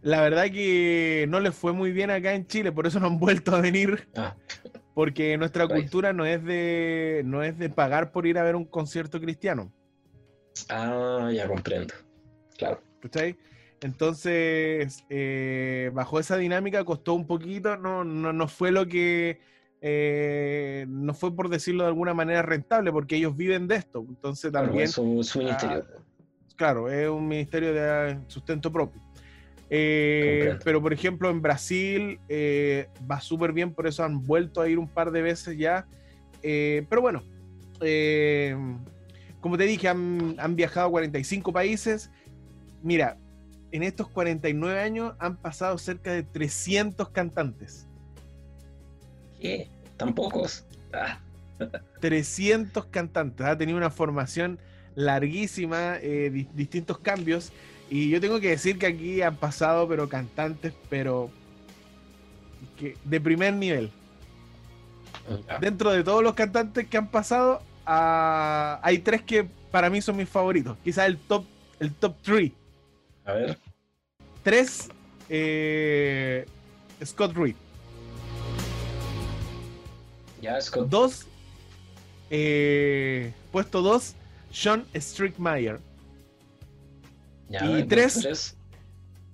[0.00, 3.18] La verdad que no les fue muy bien acá en Chile, por eso no han
[3.18, 4.08] vuelto a venir.
[4.16, 4.34] Ah,
[4.94, 8.64] Porque nuestra cultura no es de no es de pagar por ir a ver un
[8.64, 9.72] concierto cristiano,
[10.68, 11.94] ah, ya comprendo.
[12.56, 12.80] Claro.
[13.00, 13.36] ¿cachai?
[13.80, 19.40] Entonces, eh, bajo esa dinámica costó un poquito, no, no, no fue lo que,
[19.80, 24.04] eh, no fue por decirlo de alguna manera rentable, porque ellos viven de esto.
[24.08, 25.84] Entonces también, es su ministerio.
[26.56, 29.02] claro, es un ministerio de sustento propio.
[29.70, 32.20] Eh, pero por ejemplo en Brasil
[33.10, 35.86] va súper bien, por eso han vuelto a ir un par de veces ya.
[36.40, 37.22] Pero bueno,
[39.40, 42.10] como te dije, han, han viajado a 45 países.
[42.82, 43.18] Mira,
[43.74, 47.88] en estos 49 años han pasado cerca de 300 cantantes.
[49.40, 49.68] ¿Qué?
[49.96, 50.64] ¿Tan pocos?
[50.92, 51.18] Ah,
[52.00, 53.44] 300 cantantes.
[53.44, 54.60] Ha tenido una formación
[54.94, 57.50] larguísima, eh, di- distintos cambios.
[57.90, 61.30] Y yo tengo que decir que aquí han pasado, pero cantantes, pero
[62.78, 63.90] que de primer nivel.
[65.48, 65.58] Ya.
[65.58, 70.16] Dentro de todos los cantantes que han pasado, ah, hay tres que para mí son
[70.16, 70.76] mis favoritos.
[70.84, 71.44] Quizás el top,
[71.80, 72.54] el top three.
[73.24, 73.58] A ver.
[74.44, 74.90] Tres,
[75.30, 76.44] eh,
[77.02, 77.56] Scott Reed.
[80.42, 80.90] Ya, Scott.
[80.90, 81.26] Dos,
[82.28, 84.14] eh, puesto dos,
[84.52, 85.80] Sean Strickmeyer.
[87.48, 88.56] Ya, y entonces, tres.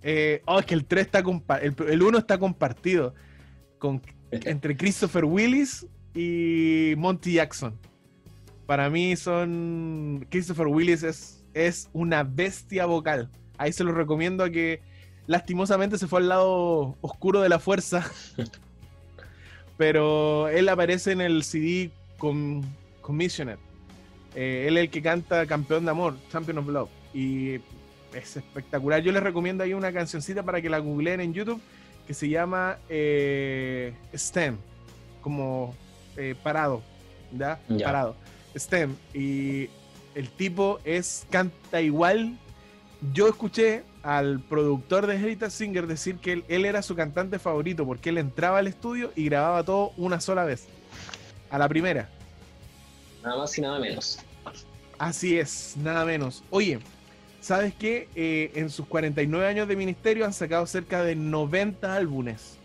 [0.03, 1.19] Eh, oh, es que el 3 está
[1.61, 3.15] el, el 1 está compartido
[3.79, 4.01] con,
[4.31, 7.77] entre Christopher Willis y Monty Jackson.
[8.67, 10.25] Para mí son.
[10.31, 13.29] Christopher Willis es, es una bestia vocal.
[13.59, 14.81] Ahí se lo recomiendo a que
[15.31, 18.05] lastimosamente se fue al lado oscuro de la fuerza.
[19.77, 22.65] Pero él aparece en el CD con
[23.01, 23.57] Commissioner.
[24.35, 26.91] Eh, él es el que canta Campeón de Amor, Champion of Love.
[27.15, 27.61] Y
[28.13, 29.03] es espectacular.
[29.03, 31.61] Yo les recomiendo ahí una cancioncita para que la googleen en YouTube
[32.09, 34.57] que se llama eh, STEM,
[35.23, 35.77] como
[36.17, 36.83] eh, parado,
[37.31, 37.61] ¿ya?
[37.85, 38.17] Parado.
[38.59, 38.97] STEM.
[39.15, 39.69] Y
[40.17, 42.37] el tipo es, canta igual.
[43.13, 47.85] Yo escuché al productor de Heritage Singer decir que él, él era su cantante favorito
[47.85, 50.67] porque él entraba al estudio y grababa todo una sola vez.
[51.51, 52.09] A la primera.
[53.23, 54.21] nada más y nada menos.
[54.99, 56.45] Así es, nada menos.
[56.51, 56.79] Oye,
[57.41, 58.09] ¿sabes qué?
[58.15, 62.59] Eh, en sus 49 años de ministerio han sacado cerca de 90 álbumes.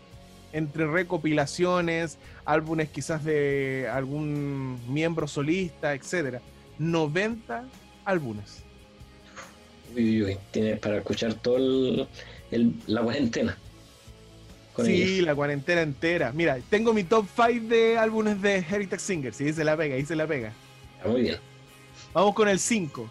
[0.52, 6.40] Entre recopilaciones, álbumes quizás de algún miembro solista, etcétera.
[6.78, 7.64] 90
[8.04, 8.65] álbumes.
[9.94, 10.38] Uy, uy.
[10.50, 12.06] Tienes para escuchar todo el,
[12.50, 13.56] el- la cuarentena.
[14.72, 15.26] Con sí, ellos.
[15.26, 16.32] la cuarentena entera.
[16.32, 19.32] Mira, tengo mi top 5 de álbumes de Heritage Singer.
[19.34, 20.52] Sí, se la pega, ahí se la pega.
[21.02, 21.36] Ya, Muy bien.
[22.12, 23.10] Vamos con el 5.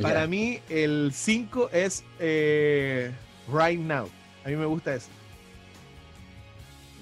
[0.00, 3.10] Para mí, el 5 es eh,
[3.52, 4.08] Right Now.
[4.44, 5.08] A mí me gusta eso.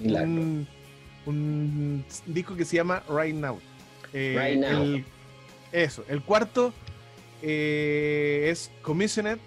[0.00, 0.66] Un,
[1.26, 3.60] un disco que se llama Right Now.
[4.12, 4.82] Eh, Right Now.
[4.82, 5.04] el-
[5.72, 6.04] eso.
[6.08, 6.72] El cuarto
[7.42, 9.38] eh, es Commissioned,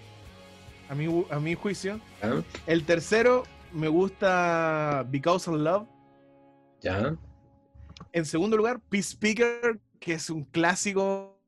[0.88, 2.00] a mi, a mi juicio.
[2.22, 5.86] Ya, El tercero me gusta Because of Love.
[6.80, 7.16] ya.
[8.12, 11.38] En segundo lugar, Peace Speaker, que es un clásico.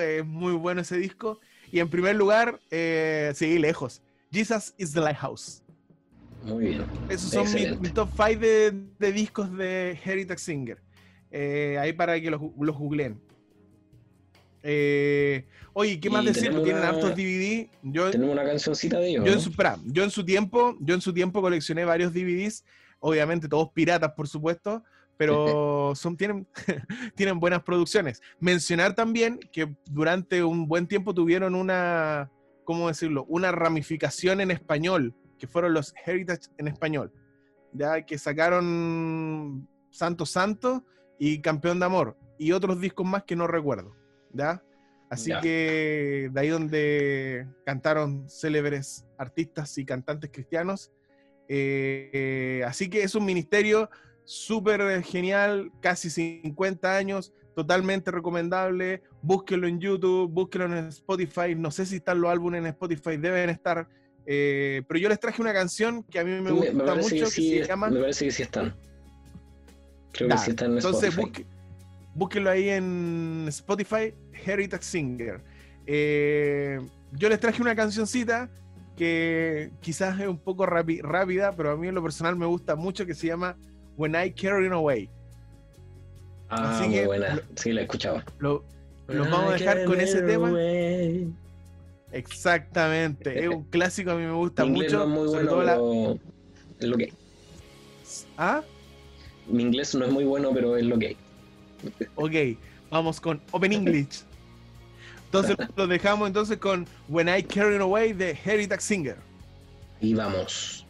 [0.00, 1.38] Es muy bueno ese disco.
[1.70, 4.02] Y en primer lugar, eh, sí, lejos.
[4.32, 5.62] Jesus is the Lighthouse.
[6.44, 6.84] Muy bien.
[7.08, 7.88] Esos son mi, Excelente.
[7.88, 10.82] mi top 5 de, de discos de Heritage Singer.
[11.30, 13.20] Eh, ahí para que los, los googleen.
[14.62, 16.50] Eh, oye, ¿qué más decir?
[16.50, 17.68] Tienen una- hartos DVD.
[17.82, 19.24] Yo, Tenemos una cancioncita de ellos.
[19.24, 19.52] yo, en su,
[19.86, 22.64] yo en su tiempo, yo en su tiempo coleccioné varios DVDs,
[23.00, 24.84] obviamente todos piratas, por supuesto,
[25.16, 26.46] pero son, tienen,
[27.16, 28.20] tienen buenas producciones.
[28.40, 32.30] Mencionar también que durante un buen tiempo tuvieron una,
[32.64, 33.24] ¿cómo decirlo?
[33.28, 37.12] Una ramificación en español, que fueron los Heritage en español,
[37.72, 40.84] ya que sacaron Santo Santo
[41.18, 43.94] y Campeón de Amor, y otros discos más que no recuerdo,
[44.32, 44.62] ¿ya?
[45.10, 45.40] Así Ya.
[45.40, 50.90] que de ahí donde cantaron célebres artistas y cantantes cristianos.
[51.48, 53.90] Eh, eh, así que es un ministerio
[54.24, 59.02] súper genial, casi 50 años, totalmente recomendable.
[59.20, 61.54] Búsquenlo en YouTube, búsquenlo en Spotify.
[61.54, 63.86] No sé si están los álbumes en Spotify, deben estar.
[64.24, 67.08] eh, pero yo les traje una canción que a mí me Me, gusta me mucho,
[67.08, 67.90] que que, se llama...
[67.90, 68.74] me parece que sí están.
[70.12, 71.46] Creo que sí están en Entonces Spotify.
[72.14, 75.40] Búsquenlo ahí en Spotify, Heritage Singer.
[75.86, 76.80] Eh,
[77.12, 78.48] yo les traje una cancioncita
[78.96, 83.06] que quizás es un poco rápida, pero a mí en lo personal me gusta mucho,
[83.06, 83.56] que se llama
[83.96, 85.08] When I Carry Away.
[86.48, 87.40] Ah, así muy que- buena.
[87.56, 88.24] Sí, la escuchaba.
[88.38, 88.64] Lo,
[89.08, 90.50] los vamos a dejar con ese tema.
[90.50, 91.32] Away.
[92.12, 94.98] Exactamente, es un clásico, a mí me gusta Mi mucho.
[94.98, 96.20] no es muy sobre bueno, todo la-
[96.80, 97.12] es lo que.
[98.36, 98.62] ¿Ah?
[99.48, 101.16] Mi inglés no es muy bueno, pero es lo que.
[102.14, 102.32] Ok,
[102.90, 104.22] vamos con Open English.
[105.26, 109.16] Entonces los dejamos entonces con When I Carry Away de Heritage Singer.
[110.00, 110.81] Y vamos.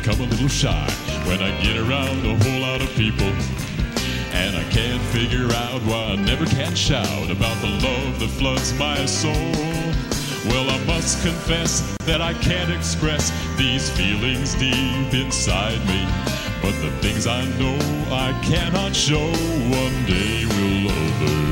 [0.00, 0.90] Become a little shy
[1.26, 3.32] when I get around a whole lot of people.
[4.32, 8.76] And I can't figure out why I never can shout about the love that floods
[8.78, 9.32] my soul.
[10.46, 16.06] Well, I must confess that I can't express these feelings deep inside me.
[16.62, 17.78] But the things I know
[18.12, 21.47] I cannot show one day will overflow.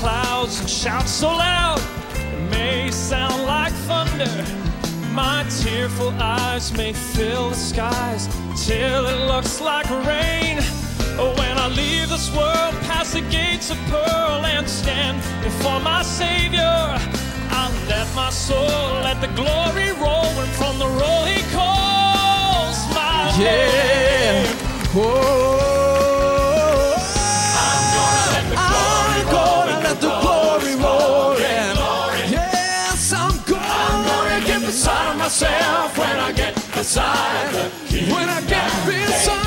[0.00, 1.78] Clouds and shout so loud.
[2.14, 4.34] It may sound like thunder.
[5.12, 8.26] My tearful eyes may fill the skies
[8.66, 10.56] till it looks like rain.
[11.20, 16.02] Oh, when I leave this world past the gates of pearl and stand before my
[16.02, 16.78] Savior,
[17.58, 23.34] I'll let my soul let the glory roll and from the roll he calls my
[23.36, 24.42] Yeah.
[24.42, 24.56] name.
[24.94, 25.59] Oh,
[35.30, 38.12] myself when I get beside king.
[38.12, 39.39] When I get beside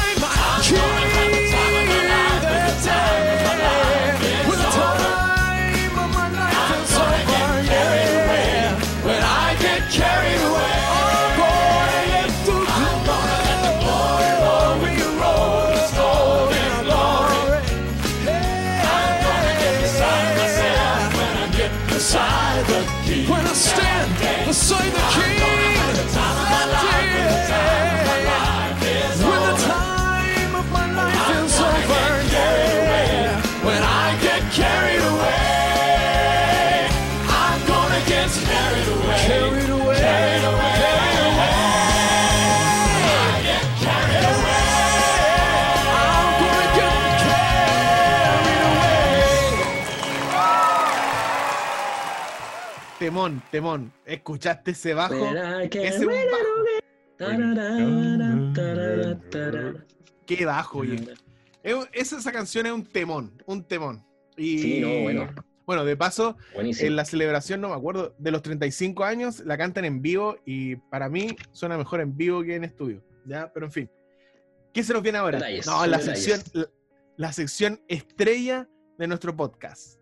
[53.23, 53.93] Temón, temón.
[54.05, 55.15] ¿Escuchaste ese bajo?
[55.71, 56.17] Ese bajo.
[58.53, 59.85] Tararara.
[60.25, 61.07] Qué bajo, oye.
[61.63, 64.05] Esa, esa canción es un temón, un temón.
[64.35, 65.29] Y, Sí, no, bueno.
[65.65, 66.87] Bueno, de paso, Buenísimo.
[66.89, 70.75] en la celebración, no me acuerdo, de los 35 años, la cantan en vivo y
[70.75, 73.01] para mí suena mejor en vivo que en estudio.
[73.25, 73.49] ¿Ya?
[73.53, 73.89] Pero en fin.
[74.73, 75.37] ¿Qué se nos viene ahora?
[75.37, 76.23] Detalles, no, la detalles.
[76.25, 76.67] sección, la,
[77.15, 78.67] la sección estrella
[78.97, 79.99] de nuestro podcast.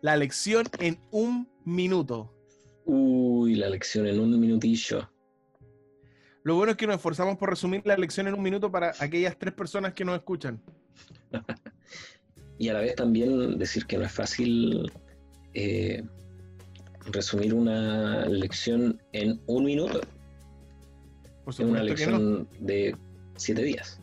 [0.00, 2.33] La lección en un minuto.
[2.84, 5.10] Uy, la lección en un minutillo.
[6.42, 9.38] Lo bueno es que nos esforzamos por resumir la lección en un minuto para aquellas
[9.38, 10.60] tres personas que nos escuchan.
[12.56, 14.92] Y a la vez también decir que no es fácil
[15.54, 16.04] eh,
[17.10, 20.00] resumir una lección en un minuto.
[21.44, 22.18] Por Es una supuesto que no.
[22.18, 22.96] lección de
[23.34, 23.98] siete días.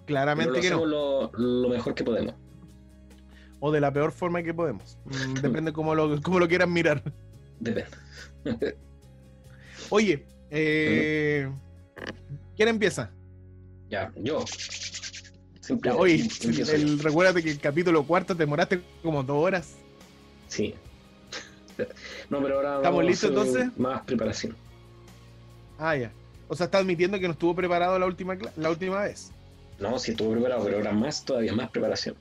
[0.00, 0.84] Pero Claramente lo que no.
[0.84, 2.34] lo, lo mejor que podemos.
[3.60, 4.98] O de la peor forma que podemos.
[5.04, 7.04] Mm, Depende cómo lo, cómo lo quieran mirar.
[7.62, 7.96] Depende.
[9.90, 11.48] Oye, eh,
[12.56, 13.10] ¿quién empieza?
[13.88, 14.44] Ya, yo.
[15.60, 16.28] Siempre Ya, oye,
[16.72, 19.74] el- recuérdate que el capítulo cuarto te demoraste como dos horas.
[20.48, 20.74] Sí.
[22.28, 23.78] No, pero ahora ¿Estamos listos, entonces?
[23.78, 24.56] Más preparación.
[25.78, 26.12] Ah, ya.
[26.48, 29.30] O sea, está admitiendo que no estuvo preparado la última, la última vez.
[29.78, 32.14] No, sí estuvo preparado, pero ahora más, todavía más preparación.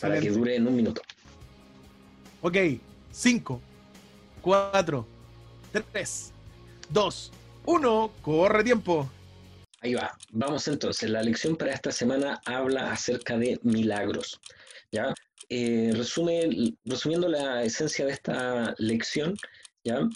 [0.00, 0.38] Para que Excelente.
[0.38, 1.02] dure en un minuto.
[2.42, 2.56] Ok,
[3.12, 3.60] 5,
[4.46, 5.04] 4,
[5.72, 6.32] 3,
[6.90, 7.32] 2,
[7.64, 9.10] 1, corre tiempo.
[9.80, 10.16] Ahí va.
[10.30, 11.10] Vamos entonces.
[11.10, 14.40] La lección para esta semana habla acerca de milagros.
[14.92, 15.12] ¿Ya?
[15.48, 19.34] Eh, resume, resumiendo la esencia de esta lección,
[19.82, 20.08] ¿ya?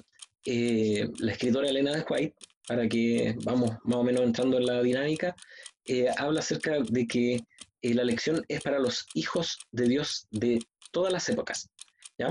[0.47, 2.37] Eh, la escritora Elena de White,
[2.69, 5.35] para que vamos más o menos entrando en la dinámica,
[5.87, 7.41] eh, habla acerca de que
[7.83, 10.61] la lección es para los hijos de Dios de
[10.93, 11.69] todas las épocas.
[12.17, 12.29] ¿ya?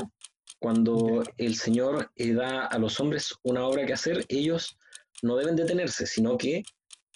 [0.60, 4.78] Cuando el Señor eh, da a los hombres una obra que hacer, ellos
[5.22, 6.64] no deben detenerse, sino que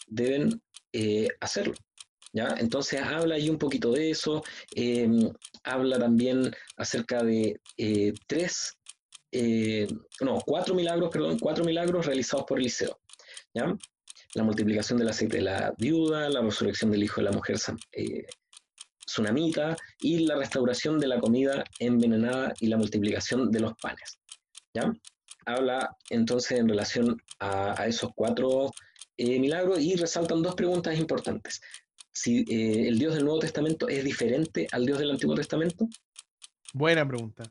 [0.07, 1.73] deben eh, hacerlo.
[2.33, 2.55] ¿ya?
[2.57, 4.43] Entonces habla ahí un poquito de eso,
[4.75, 5.09] eh,
[5.63, 8.77] habla también acerca de eh, tres,
[10.21, 12.99] no, cuatro milagros, perdón, cuatro milagros realizados por Eliseo.
[13.53, 13.75] ¿ya?
[14.35, 17.57] La multiplicación del aceite de la viuda, la resurrección del hijo de la mujer
[19.05, 24.19] tsunamita y la restauración de la comida envenenada y la multiplicación de los panes.
[24.73, 24.93] ¿ya?
[25.45, 28.71] Habla entonces en relación a, a esos cuatro
[29.17, 31.61] eh, milagro y resaltan dos preguntas importantes.
[32.11, 35.87] Si eh, el Dios del Nuevo Testamento es diferente al Dios del Antiguo Testamento.
[36.73, 37.43] Buena pregunta.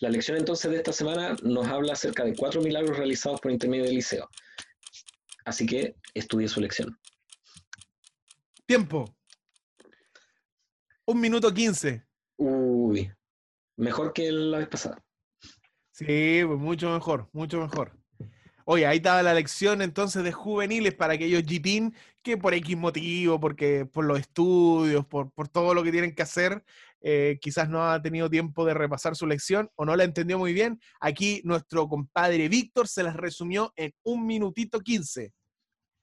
[0.00, 3.84] La lección entonces de esta semana nos habla acerca de cuatro milagros realizados por intermedio
[3.84, 4.28] de Eliseo.
[5.44, 6.96] Así que estudie su lección.
[8.66, 9.17] Tiempo.
[11.08, 12.04] Un minuto quince.
[12.36, 13.10] Uy,
[13.78, 15.02] mejor que la vez pasada.
[15.90, 17.98] Sí, pues mucho mejor, mucho mejor.
[18.66, 23.40] Oye, ahí estaba la lección entonces de juveniles para aquellos GPIN que por X motivo,
[23.40, 26.62] porque por los estudios, por, por todo lo que tienen que hacer,
[27.00, 30.52] eh, quizás no ha tenido tiempo de repasar su lección o no la entendió muy
[30.52, 30.78] bien.
[31.00, 35.32] Aquí nuestro compadre Víctor se las resumió en un minutito quince.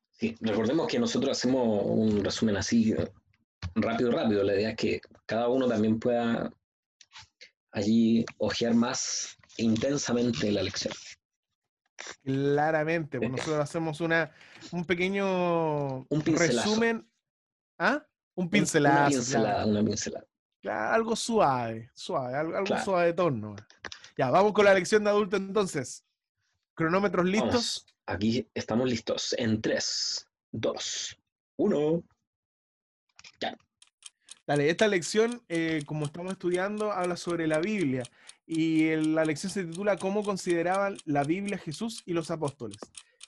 [0.10, 2.96] Sí, recordemos que nosotros hacemos un resumen así
[3.74, 4.44] rápido, rápido.
[4.44, 6.52] La idea es que cada uno también pueda
[7.72, 10.94] allí hojear más intensamente la lección.
[12.24, 14.32] Claramente, pues nosotros hacemos una,
[14.72, 17.10] un pequeño Un resumen.
[17.78, 18.06] ¿Ah?
[18.36, 18.96] Un pincelazo.
[18.96, 19.16] Una claro.
[19.16, 20.26] pincelada, una pincelada.
[20.62, 22.84] Claro, algo suave, suave, algo, algo Claro.
[22.84, 23.56] suave de tono.
[24.18, 26.06] Ya, vamos con la lección de adulto entonces.
[26.74, 27.86] Cronómetros listos.
[27.86, 29.36] Vamos, aquí estamos listos.
[29.38, 31.18] En 3, 2,
[31.58, 32.04] 1.
[34.48, 38.04] Dale, esta lección, eh, como estamos estudiando, habla sobre la Biblia.
[38.46, 42.78] Y el- la lección se titula ¿Cómo consideraban la Biblia Jesús y los apóstoles?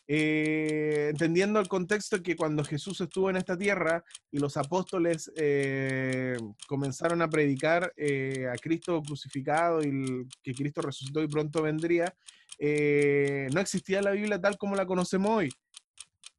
[0.09, 6.37] Eh, entendiendo el contexto que cuando Jesús estuvo en esta tierra y los apóstoles eh,
[6.67, 12.15] comenzaron a predicar eh, a Cristo crucificado y el- que Cristo resucitó y pronto vendría,
[12.59, 15.49] eh, no existía la Biblia tal como la conocemos hoy,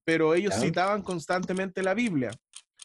[0.05, 2.31] pero ellos citaban constantemente la Biblia.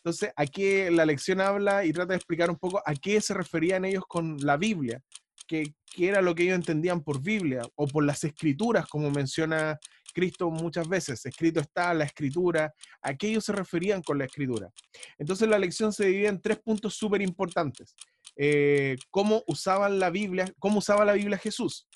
[0.03, 3.85] Entonces, aquí la lección habla y trata de explicar un poco a qué se referían
[3.85, 5.01] ellos con la Biblia,
[5.47, 9.79] qué, qué era lo que ellos entendían por Biblia o por las escrituras, como menciona
[10.13, 11.25] Cristo muchas veces.
[11.25, 14.69] Escrito está la escritura, a qué ellos se referían con la escritura.
[15.17, 17.95] Entonces, la lección se divide en tres puntos súper importantes.
[18.35, 21.87] Eh, cómo usaban la Biblia, cómo usaba la Biblia Jesús.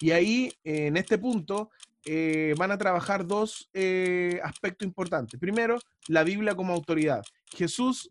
[0.00, 1.70] Y ahí, eh, en este punto,
[2.04, 5.38] eh, van a trabajar dos eh, aspectos importantes.
[5.38, 7.22] Primero, la Biblia como autoridad.
[7.54, 8.10] Jesús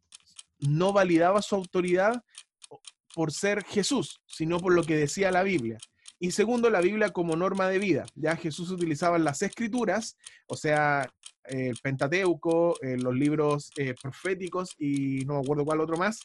[0.60, 2.24] no validaba su autoridad
[3.14, 5.78] por ser Jesús, sino por lo que decía la Biblia.
[6.20, 8.06] Y segundo, la Biblia como norma de vida.
[8.16, 10.18] Ya Jesús utilizaba las escrituras,
[10.48, 11.08] o sea,
[11.44, 16.20] el Pentateuco, eh, los libros eh, proféticos y no me acuerdo cuál otro más,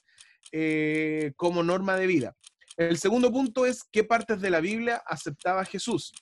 [0.51, 2.37] eh, como norma de vida.
[2.77, 6.13] El segundo punto es qué partes de la Biblia aceptaba Jesús.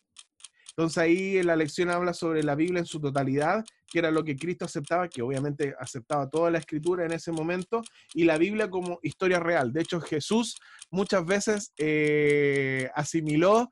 [0.71, 4.37] Entonces ahí la lección habla sobre la Biblia en su totalidad, que era lo que
[4.37, 7.83] Cristo aceptaba, que obviamente aceptaba toda la escritura en ese momento,
[8.15, 9.73] y la Biblia como historia real.
[9.73, 10.57] De hecho, Jesús
[10.91, 13.71] muchas veces eh, asimiló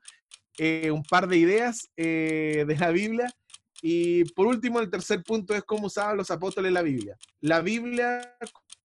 [0.57, 3.33] eh, un par de ideas eh, de la Biblia.
[3.81, 7.17] Y por último, el tercer punto es cómo usaban los apóstoles la Biblia.
[7.39, 8.35] La Biblia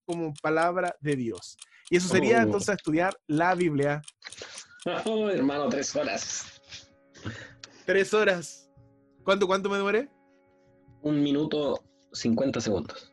[0.05, 1.57] como palabra de Dios.
[1.89, 2.43] Y eso sería Oh.
[2.43, 4.01] entonces estudiar la Biblia.
[5.03, 6.61] Oh, hermano, tres horas.
[7.85, 8.69] Tres horas.
[9.23, 10.09] ¿Cuánto, cuánto me demoré?
[11.01, 11.83] Un minuto
[12.13, 13.11] 50 segundos.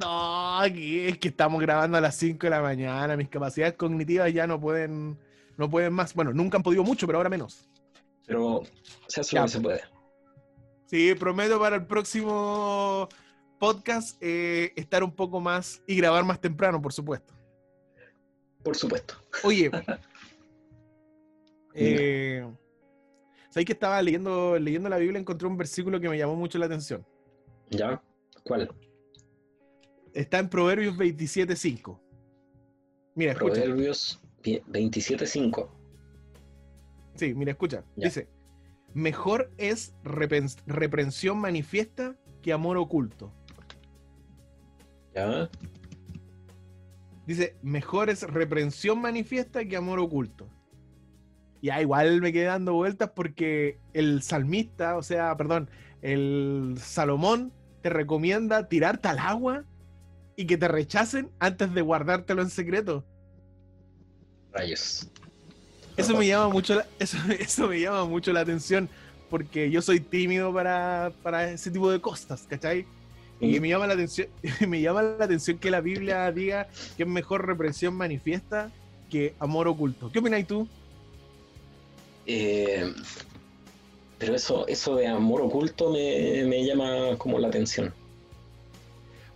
[0.00, 3.16] No, es que estamos grabando a las 5 de la mañana.
[3.16, 5.18] Mis capacidades cognitivas ya no pueden,
[5.56, 6.14] no pueden más.
[6.14, 7.68] Bueno, nunca han podido mucho, pero ahora menos.
[8.26, 8.62] Pero
[9.06, 9.80] se hace lo que se puede.
[10.86, 13.08] Sí, prometo para el próximo
[13.58, 17.34] podcast eh, estar un poco más y grabar más temprano, por supuesto.
[18.62, 19.14] Por supuesto.
[19.42, 19.70] Oye,
[21.74, 22.46] eh,
[23.52, 25.20] ¿sabes que estaba leyendo, leyendo la Biblia?
[25.20, 27.04] Encontré un versículo que me llamó mucho la atención.
[27.68, 28.02] ¿Ya?
[28.44, 28.74] ¿Cuál?
[30.14, 32.00] Está en Proverbios 27.5.
[33.14, 33.60] Mira, escucha.
[33.60, 35.68] Proverbios 27.5.
[37.14, 37.84] Sí, mira, escucha.
[37.96, 38.06] Ya.
[38.06, 38.26] Dice,
[38.94, 43.30] mejor es reprensión manifiesta que amor oculto.
[45.14, 45.50] ¿Ya?
[47.26, 50.48] Dice, mejor es reprensión manifiesta que amor oculto.
[51.62, 55.70] Ya, igual me quedé dando vueltas porque el salmista, o sea, perdón,
[56.02, 57.52] el Salomón
[57.82, 59.64] te recomienda tirarte al agua
[60.34, 63.04] y que te rechacen antes de guardártelo en secreto.
[64.52, 65.08] Rayos.
[65.96, 68.88] Eso me llama mucho la, eso, eso me llama mucho la atención
[69.30, 72.86] porque yo soy tímido para, para ese tipo de cosas, ¿cachai?
[73.40, 74.28] Y me llama la atención,
[74.68, 78.70] me llama la atención que la Biblia diga que es mejor represión manifiesta
[79.08, 80.10] que amor oculto.
[80.10, 80.68] ¿Qué opinas tú?
[82.26, 82.92] Eh,
[84.18, 87.92] pero eso, eso de amor oculto me, me llama como la atención.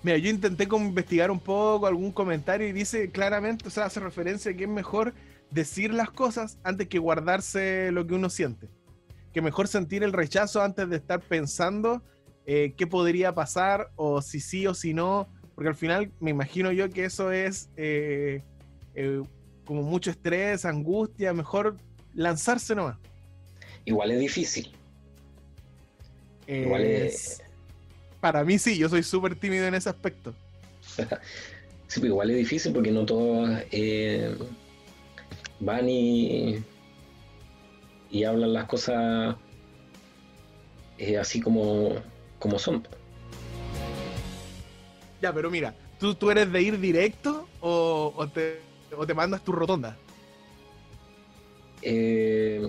[0.03, 4.53] Mira, yo intenté investigar un poco algún comentario y dice claramente, o sea, hace referencia
[4.53, 5.15] a que es mejor
[5.51, 8.69] decir las cosas antes que guardarse lo que uno siente.
[9.33, 12.03] Que mejor sentir el rechazo antes de estar pensando
[12.47, 15.27] eh, qué podría pasar, o si sí o si no,
[15.57, 18.45] porque al final me imagino yo que eso es eh,
[18.95, 19.23] eh,
[19.65, 21.77] como mucho estrés, angustia, mejor
[22.17, 22.97] lanzarse nomás.
[23.85, 24.73] Igual es difícil.
[26.49, 27.43] Igual Es- es,
[28.21, 30.35] Para mí sí, yo soy súper tímido en ese aspecto.
[31.87, 34.37] sí, pero igual es difícil porque no todos eh,
[35.61, 36.57] van y,
[38.11, 39.37] y hablan las cosas
[40.99, 41.95] eh, así como,
[42.39, 42.87] como son.
[45.21, 48.61] Ya, pero mira, ¿tú, tú eres de ir directo o, o te,
[48.97, 49.97] o te mandas tu rotonda?
[51.83, 52.67] Eh,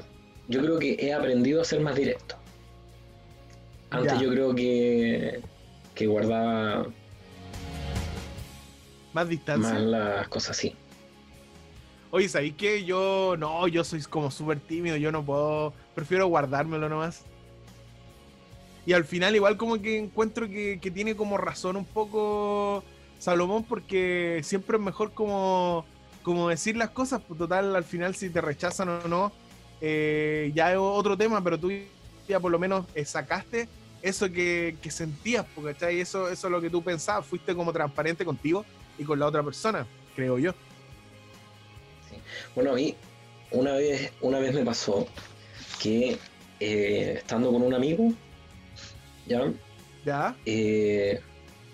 [0.48, 2.36] yo creo que he aprendido a ser más directo.
[3.90, 4.20] Antes Ya.
[4.22, 5.42] yo creo que,
[5.96, 6.88] que guardaba
[9.14, 9.74] Más distancia.
[9.74, 10.76] más las cosas así.
[12.12, 12.86] Oye, ¿sabéis qué?
[12.86, 17.24] Yo no, yo soy como súper tímido, yo no puedo, prefiero guardármelo nomás.
[18.86, 22.84] Y al final igual como que encuentro que, que tiene como razón un poco
[23.20, 25.86] Salomón porque siempre es mejor como,
[26.28, 29.32] como decir las cosas, pues total al final si te rechazan o no,
[29.80, 31.72] eh, ya es otro tema, pero tú
[32.28, 33.70] ya por lo menos eh, sacaste
[34.02, 36.02] eso que, que sentías, pues, ¿cachai?
[36.02, 38.66] Eso, eso es lo que tú pensabas, fuiste como transparente contigo
[38.98, 40.52] y con la otra persona, creo yo.
[42.54, 42.94] Bueno, a mí
[43.52, 45.08] una vez, una vez me pasó
[45.82, 46.18] que
[46.60, 48.12] eh, estando con un amigo,
[49.26, 49.50] ya,
[50.06, 50.36] ¿Ya?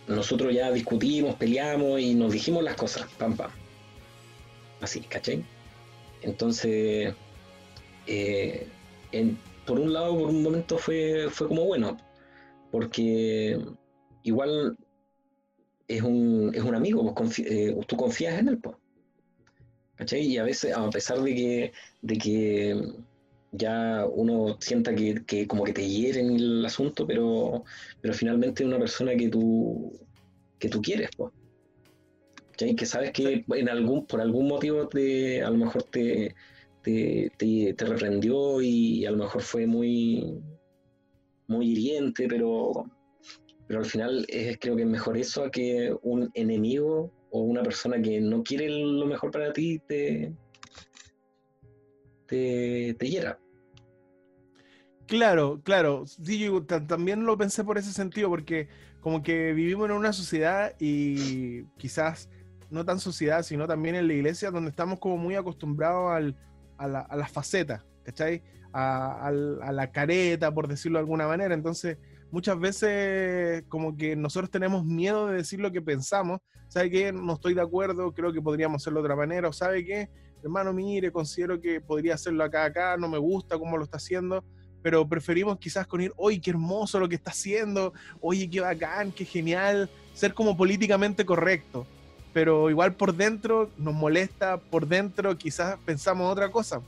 [0.08, 3.50] nosotros ya discutimos, peleamos y nos dijimos las cosas, pam, pam.
[4.84, 5.42] Así, ¿cachai?
[6.24, 7.16] Entonces,
[8.06, 8.68] eh,
[9.66, 11.96] por un lado, por un momento fue, fue como bueno,
[12.70, 13.58] porque
[14.24, 14.76] igual
[15.88, 18.76] es un, es un amigo, confi- eh, tú confías en él, pues.
[19.96, 20.22] ¿Cachai?
[20.22, 21.72] Y a veces, a pesar de que,
[22.02, 22.82] de que
[23.54, 27.64] ya uno sienta que, que como que te hieren el asunto, pero,
[28.02, 29.94] pero finalmente es una persona que tú,
[30.60, 31.32] que tú quieres, pues.
[32.58, 36.36] Que sabes que en algún, por algún motivo te, a lo mejor te,
[36.84, 40.40] te, te, te reprendió y a lo mejor fue muy,
[41.48, 42.86] muy hiriente, pero,
[43.68, 47.64] pero al final es, creo que es mejor eso a que un enemigo o una
[47.64, 50.32] persona que no quiere lo mejor para ti te,
[52.28, 53.40] te, te hiera.
[55.08, 56.06] Claro, claro.
[56.08, 58.68] Sí, yo ta- también lo pensé por ese sentido, porque
[59.02, 62.30] como que vivimos en una sociedad y quizás
[62.74, 66.36] no tan sociedad, sino también en la iglesia, donde estamos como muy acostumbrados al,
[66.78, 68.42] a, la, a las facetas, ¿cachai?
[68.74, 71.54] A, al- a la careta, por decirlo de alguna manera.
[71.54, 71.98] Entonces,
[72.32, 76.40] muchas veces como que nosotros tenemos miedo de decir lo que pensamos.
[76.68, 77.14] ¿Sabe qué?
[77.14, 79.48] No estoy de acuerdo, creo que podríamos hacerlo de otra manera.
[79.48, 80.10] ¿O sabe qué?
[80.42, 84.44] Hermano, mire, considero que podría hacerlo acá, acá, no me gusta cómo lo está haciendo
[84.82, 89.14] pero preferimos quizás con ir, oye, qué hermoso lo que está haciendo, oye, qué bacán,
[89.14, 91.88] qué genial, ser como políticamente correcto.
[92.34, 96.82] Pero igual por dentro nos molesta, por dentro quizás pensamos otra cosa.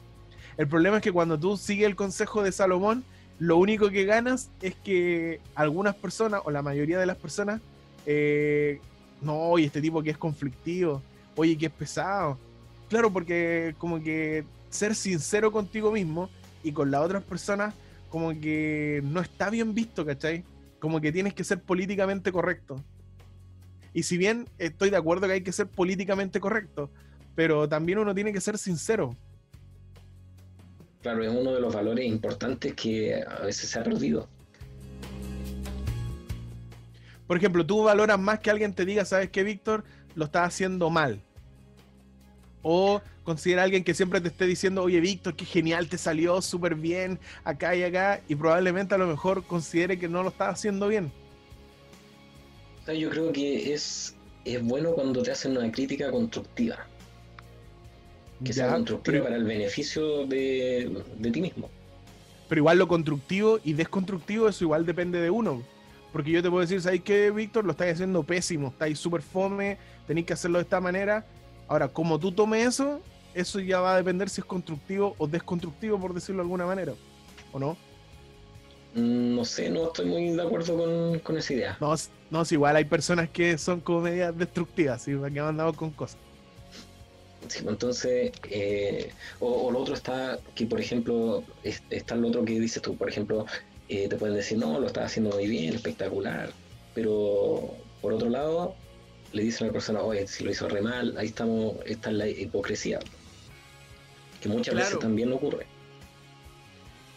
[0.58, 3.04] El problema es que cuando tú sigues el consejo de Salomón,
[3.40, 7.62] lo único que ganas es que algunas personas, o la mayoría de las personas,
[8.06, 8.80] eh,
[9.22, 11.02] no, oye, este tipo que es conflictivo,
[11.36, 12.38] oye, que es pesado.
[12.90, 16.30] Claro, porque como que ser sincero contigo mismo
[16.64, 17.74] y con las otras personas
[18.10, 20.44] como que no está bien visto, ¿cachai?
[20.80, 22.82] Como que tienes que ser políticamente correcto.
[23.96, 26.92] Y si bien estoy de acuerdo que hay que ser políticamente correcto,
[27.34, 29.16] pero también uno tiene que ser sincero.
[31.02, 34.28] Claro, es uno de los valores importantes que a veces se ha perdido.
[37.26, 39.86] Por ejemplo, tú valoras más que alguien te diga, ¿sabes qué, Víctor?
[40.14, 41.22] Lo estás haciendo mal.
[42.64, 46.42] O considera a alguien que siempre te esté diciendo, oye, Víctor, qué genial te salió,
[46.42, 50.54] súper bien, acá y acá, y probablemente a lo mejor considere que no lo estás
[50.54, 51.14] haciendo bien.
[52.94, 54.16] Yo creo que es,
[54.46, 56.86] es bueno cuando te hacen una crítica constructiva,
[58.44, 61.70] que sea constructiva pero- para el beneficio de, de ti mismo.
[62.48, 65.64] Pero igual lo constructivo y desconstructivo, eso igual depende de uno.
[66.14, 67.66] Porque yo te puedo decir, ¿sabes qué, Víctor?
[67.66, 69.78] Lo estáis haciendo pésimo, estáis súper fome,
[70.08, 71.26] tenéis que hacerlo de esta manera.
[71.68, 73.02] Ahora, como tú tomes eso,
[73.34, 76.94] eso ya va a depender si es constructivo o desconstructivo, por decirlo de alguna manera.
[77.52, 77.76] ¿O no?
[78.96, 81.78] Mm, No sé, no estoy muy de acuerdo con, con esa idea.
[81.80, 81.94] No,
[82.32, 85.12] no, si igual hay personas que son como medias destructivas, ¿sí?
[85.12, 86.18] que han andado con cosas.
[87.48, 92.30] Sí, pues entonces, eh, o, o lo otro está que, por ejemplo, es- está lo
[92.30, 93.46] otro que dices tú, por ejemplo,
[93.88, 96.50] eh, te pueden decir, no, lo estás haciendo muy bien, espectacular,
[96.96, 98.74] pero por otro lado,
[99.34, 102.28] le dicen a la persona, oye, si lo hizo re mal, ahí estamos, está la
[102.28, 102.98] hipocresía,
[104.42, 104.86] que muchas Claro.
[104.88, 105.68] veces también ocurre.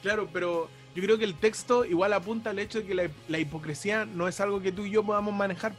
[0.03, 4.05] Claro, pero yo creo que el texto igual apunta al hecho de que la, hipocresía
[4.05, 5.75] no es algo que tú y yo podamos manejar.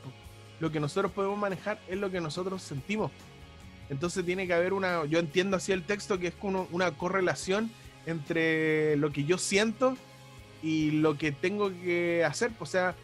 [0.60, 3.12] Lo que nosotros podemos manejar es lo que nosotros sentimos.
[3.90, 7.72] Entonces tiene que haber una, yo entiendo así el texto que es como una correlación
[8.06, 9.98] entre lo que yo siento
[10.62, 12.52] y lo que tengo que hacer.
[12.60, 12.96] O sea,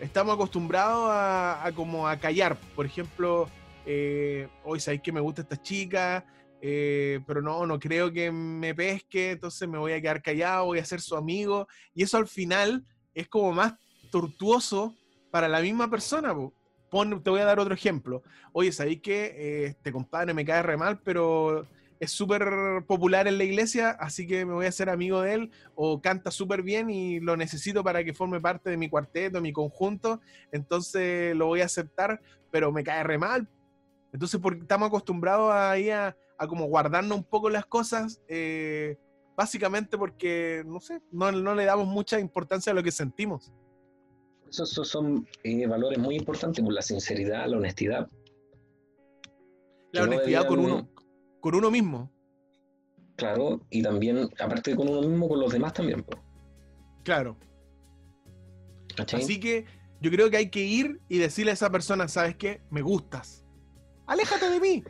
[0.00, 2.56] estamos acostumbrados a, como a callar.
[2.76, 3.48] Por ejemplo,
[3.84, 6.24] eh, hoy sabéis que me gusta esta chica,
[6.64, 10.78] eh, pero no, no creo que me pesque, entonces me voy a quedar callado, voy
[10.78, 11.66] a ser su amigo.
[11.92, 13.74] Y eso al final es como más
[14.12, 14.94] tortuoso
[15.32, 16.32] para la misma persona.
[16.32, 16.54] po.
[16.88, 18.22] Pon- te voy a dar otro ejemplo.
[18.52, 21.66] Oye, ¿sabéis que este compadre me cae re mal, pero
[21.98, 22.44] es súper
[22.86, 26.30] popular en la iglesia, así que me voy a hacer amigo de él, o canta
[26.30, 30.20] súper bien y lo necesito para que forme parte de mi cuarteto, mi conjunto,
[30.52, 33.48] entonces lo voy a aceptar, pero me cae re mal.
[34.12, 38.98] Entonces, porque estamos acostumbrados ahí a, a como guardarnos un poco las cosas, eh,
[39.36, 43.52] básicamente porque, no sé, no, no le damos mucha importancia a lo que sentimos.
[44.50, 48.10] Esos, esos son eh, valores muy importantes, por la sinceridad, la honestidad.
[49.92, 50.88] La Que no honestidad con uno,
[51.40, 52.10] con uno mismo.
[53.14, 56.04] Claro, y también, aparte de con uno mismo, con los demás también.
[57.04, 57.38] Claro.
[58.96, 59.22] ¿Cachai?
[59.22, 59.64] Así que
[60.00, 62.62] yo creo que hay que ir y decirle a esa persona, ¿sabes qué?
[62.68, 63.44] Me gustas.
[64.06, 64.82] Aléjate de mí.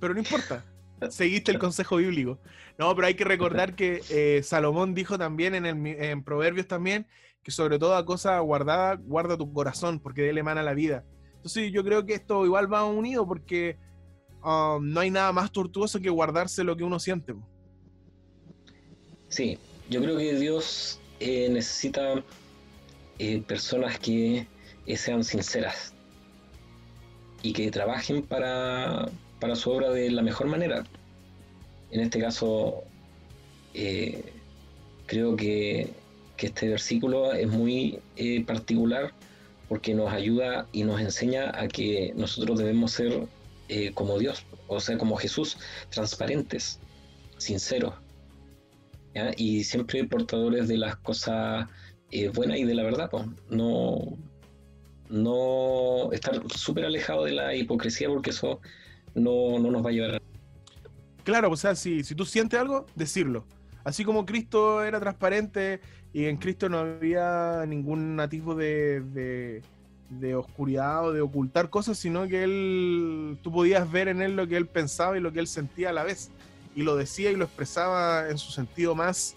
[0.00, 0.64] Pero no importa.
[1.08, 2.38] Seguiste el consejo bíblico.
[2.78, 7.06] No, pero hay que recordar que eh, Salomón dijo también en, Proverbios también
[7.42, 11.04] que sobre toda cosa guardada, guarda tu corazón, porque de él emana la vida.
[11.36, 13.78] Entonces yo creo que esto igual va unido porque
[14.44, 17.34] um, no hay nada más tortuoso que guardarse lo que uno siente.
[19.28, 22.22] Sí, yo creo que Dios eh, necesita
[23.18, 24.46] eh, personas que
[24.96, 25.94] sean sinceras
[27.42, 29.08] y que trabajen para,
[29.40, 30.84] para su obra de la mejor manera.
[31.90, 32.84] En este caso,
[33.74, 34.22] eh,
[35.06, 35.98] creo que,
[36.38, 39.12] este versículo es muy eh, particular
[39.68, 43.26] porque nos ayuda y nos enseña a que nosotros debemos ser
[43.68, 45.58] eh, como Dios, o sea, como Jesús,
[45.90, 46.80] transparentes,
[47.36, 47.92] sinceros.
[49.36, 51.68] y siempre portadores de las cosas
[52.34, 53.10] buenas y de la verdad,
[53.50, 54.16] no,
[55.10, 58.60] no estar súper alejado de la hipocresía porque eso
[59.22, 60.22] no, no nos va a llevar.
[61.24, 63.44] Claro, o sea, si, si tú sientes algo, decirlo.
[63.84, 65.80] Así como Cristo era transparente
[66.12, 69.62] y en Cristo no había ningún de, de,
[70.10, 74.46] de oscuridad o de ocultar cosas, sino que él, tú podías ver en él lo
[74.46, 76.30] que él pensaba y lo que él sentía a la vez.
[76.74, 79.34] Y lo decía y lo expresaba en su sentido más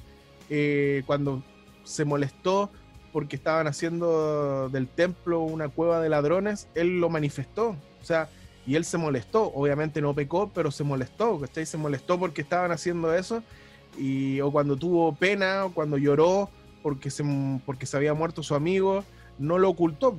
[0.49, 1.43] eh, cuando
[1.83, 2.69] se molestó
[3.11, 7.77] porque estaban haciendo del templo una cueva de ladrones, él lo manifestó.
[8.01, 8.27] O sea,
[8.65, 9.51] y él se molestó.
[9.53, 11.39] Obviamente no pecó, pero se molestó.
[11.39, 11.65] ¿cachai?
[11.65, 13.43] Se molestó porque estaban haciendo eso.
[13.97, 16.49] Y, o cuando tuvo pena, o cuando lloró
[16.81, 17.23] porque se,
[17.65, 19.03] porque se había muerto su amigo,
[19.39, 20.17] no lo ocultó.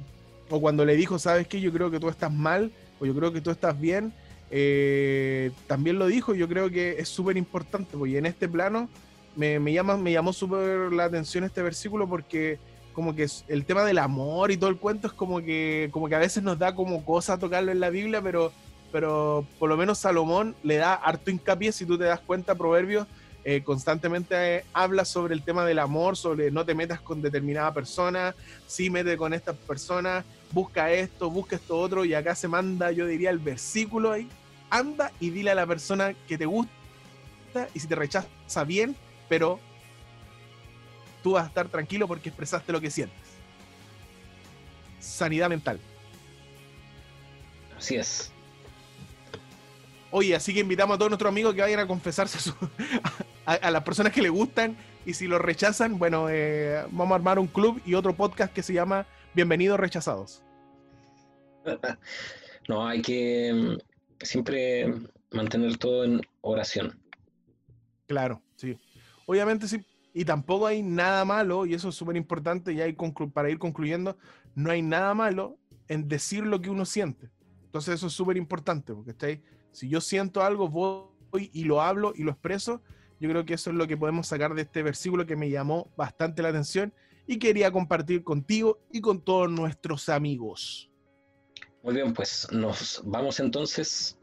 [0.51, 3.33] O cuando le dijo, sabes qué, yo creo que tú estás mal, o yo creo
[3.33, 4.13] que tú estás bien,
[4.51, 6.35] eh, también lo dijo.
[6.35, 8.89] Yo creo que es súper importante, porque en este plano
[9.37, 12.59] me, me, llama, me llamó súper la atención este versículo porque
[12.95, 16.15] como que el tema del amor y todo el cuento es como que, como que
[16.15, 18.53] a veces nos da como cosa tocarlo en la Biblia, pero,
[18.93, 23.07] pero por lo menos Salomón le da harto hincapié, si tú te das cuenta, Proverbios
[23.47, 27.75] eh, constantemente eh, habla sobre el tema del amor, sobre no te metas con determinada
[27.75, 28.35] persona,
[28.67, 33.07] sí mete con esta persona, busca esto, busca esto otro, y acá se manda, yo
[33.07, 34.29] diría, el versículo ahí,
[34.71, 36.73] anda y dile a la persona que te gusta,
[37.75, 38.97] y si te rechaza bien,
[39.29, 39.61] pero
[41.25, 43.19] tú vas a estar tranquilo porque expresaste lo que sientes.
[45.01, 45.81] Sanidad mental.
[47.77, 48.31] Así es.
[50.13, 52.55] Oye, así que invitamos a todos nuestros amigos que vayan a confesarse a, su-
[53.47, 57.17] a- a las personas que le gustan y si los rechazan, bueno, eh, vamos a
[57.17, 60.43] armar un club y otro podcast que se llama Bienvenidos Rechazados.
[62.67, 64.87] No, hay que mm, siempre
[65.33, 66.99] mantener todo en oración.
[68.07, 68.79] Claro, sí.
[69.27, 69.85] Obviamente sí.
[70.15, 74.17] Y tampoco hay nada malo, y eso es súper importante, y para ir concluyendo,
[74.55, 75.59] no hay nada malo
[75.89, 77.31] en decir lo que uno siente.
[77.65, 79.43] Entonces eso es súper importante, porque.
[79.73, 82.81] Si yo siento algo, voy y lo hablo y lo expreso.
[83.19, 85.91] Yo creo que eso es lo que podemos sacar de este versículo que me llamó
[85.97, 86.95] bastante la atención
[87.27, 90.93] y quería compartir contigo y con todos nuestros amigos.
[91.83, 94.17] Muy bien, pues nos vamos entonces.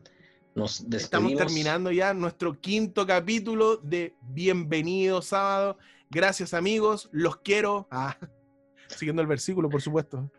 [0.53, 5.77] Nos Estamos terminando ya nuestro quinto capítulo de Bienvenido Sábado.
[6.09, 7.87] Gracias amigos, los quiero.
[7.89, 8.17] Ah,
[8.89, 10.29] siguiendo el versículo, por supuesto.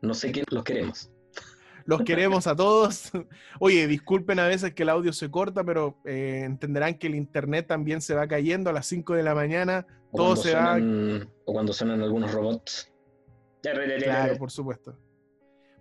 [0.00, 1.10] no sé quién los queremos.
[1.84, 3.12] Los queremos a todos.
[3.60, 7.68] Oye, disculpen a veces que el audio se corta, pero eh, entenderán que el internet
[7.68, 9.86] también se va cayendo a las 5 de la mañana.
[10.10, 10.72] O Todo se va.
[10.78, 12.92] suenan- O cuando suenan algunos robots.
[13.62, 14.98] Claro, por supuesto.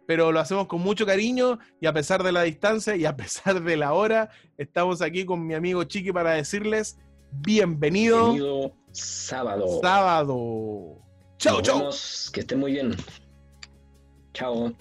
[0.07, 3.61] Pero lo hacemos con mucho cariño y a pesar de la distancia y a pesar
[3.63, 6.97] de la hora, estamos aquí con mi amigo Chiqui para decirles
[7.31, 9.79] bienvenido, Bienvenido sábado.
[9.81, 11.01] sábado.
[11.37, 11.61] Chau.
[11.61, 12.95] vemos, Que estén muy bien.
[14.33, 14.73] Chao.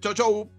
[0.00, 0.50] Chau, chau.